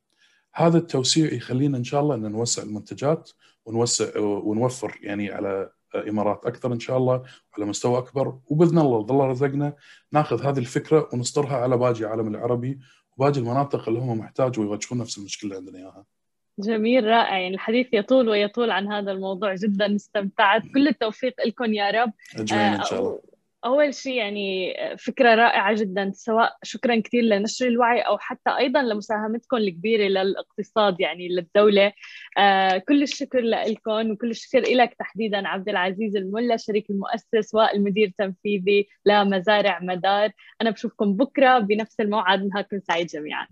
هذا 0.55 0.79
التوسيع 0.79 1.33
يخلينا 1.33 1.79
إن 1.79 1.85
شاء 1.85 2.01
الله 2.01 2.15
إن 2.15 2.33
نوسع 2.33 2.63
المنتجات 2.63 3.31
ونوسع 3.67 4.19
ونوفر 4.19 4.99
يعني 5.03 5.31
على 5.33 5.71
إمارات 6.09 6.47
أكثر 6.47 6.73
إن 6.73 6.81
شاء 6.81 6.97
الله 6.97 7.23
على 7.57 7.67
مستوى 7.67 7.99
أكبر. 7.99 8.39
وبإذن 8.47 8.79
الله 8.79 9.01
الله 9.01 9.27
رزقنا 9.27 9.75
ناخذ 10.13 10.43
هذه 10.43 10.59
الفكرة 10.59 11.09
ونصدرها 11.13 11.57
على 11.57 11.77
باقي 11.77 12.01
العالم 12.01 12.29
العربي 12.29 12.79
وباقي 13.17 13.39
المناطق 13.39 13.89
اللي 13.89 14.01
هم 14.01 14.19
محتاجوا 14.19 14.65
ويواجهون 14.65 15.01
نفس 15.01 15.19
المشكلة 15.19 15.51
اللي 15.51 15.57
عندنا 15.57 15.79
إياها. 15.79 16.05
جميل 16.59 17.05
رائع. 17.05 17.39
يعني 17.39 17.55
الحديث 17.55 17.87
يطول 17.93 18.29
ويطول 18.29 18.71
عن 18.71 18.93
هذا 18.93 19.13
الموضوع 19.13 19.55
جدا 19.55 19.97
استمتعت. 19.97 20.63
كل 20.75 20.89
التوفيق 20.89 21.35
لكم 21.47 21.75
يا 21.75 21.91
رب. 21.91 22.13
أجمعين 22.37 22.73
إن 22.73 22.85
شاء 22.85 23.01
الله. 23.01 23.34
أول 23.65 23.95
شيء 23.95 24.15
يعني 24.15 24.75
فكرة 24.99 25.35
رائعة 25.35 25.75
جدا 25.75 26.11
سواء 26.15 26.57
شكرا 26.63 27.01
كثير 27.01 27.23
لنشر 27.23 27.67
الوعي 27.67 28.01
أو 28.01 28.19
حتى 28.19 28.51
أيضا 28.59 28.83
لمساهمتكم 28.83 29.57
الكبيرة 29.57 30.09
للاقتصاد 30.09 31.01
يعني 31.01 31.29
للدولة. 31.29 31.93
آه 32.39 32.79
كل 32.79 33.03
الشكر 33.03 33.41
لكم 33.41 34.11
وكل 34.11 34.31
الشكر 34.31 34.61
لك 34.61 34.95
تحديدا 34.95 35.49
عبد 35.49 35.69
العزيز 35.69 36.17
الملا 36.17 36.57
شريك 36.57 36.91
المؤسس 36.91 37.55
والمدير 37.55 38.09
التنفيذي 38.09 38.89
لمزارع 39.07 39.79
مدار. 39.83 40.31
أنا 40.61 40.71
بشوفكم 40.71 41.17
بكرة 41.17 41.59
بنفس 41.59 42.01
الموعد 42.01 42.45
نهاركم 42.45 42.81
سعيد 42.81 43.07
جميعا. 43.07 43.47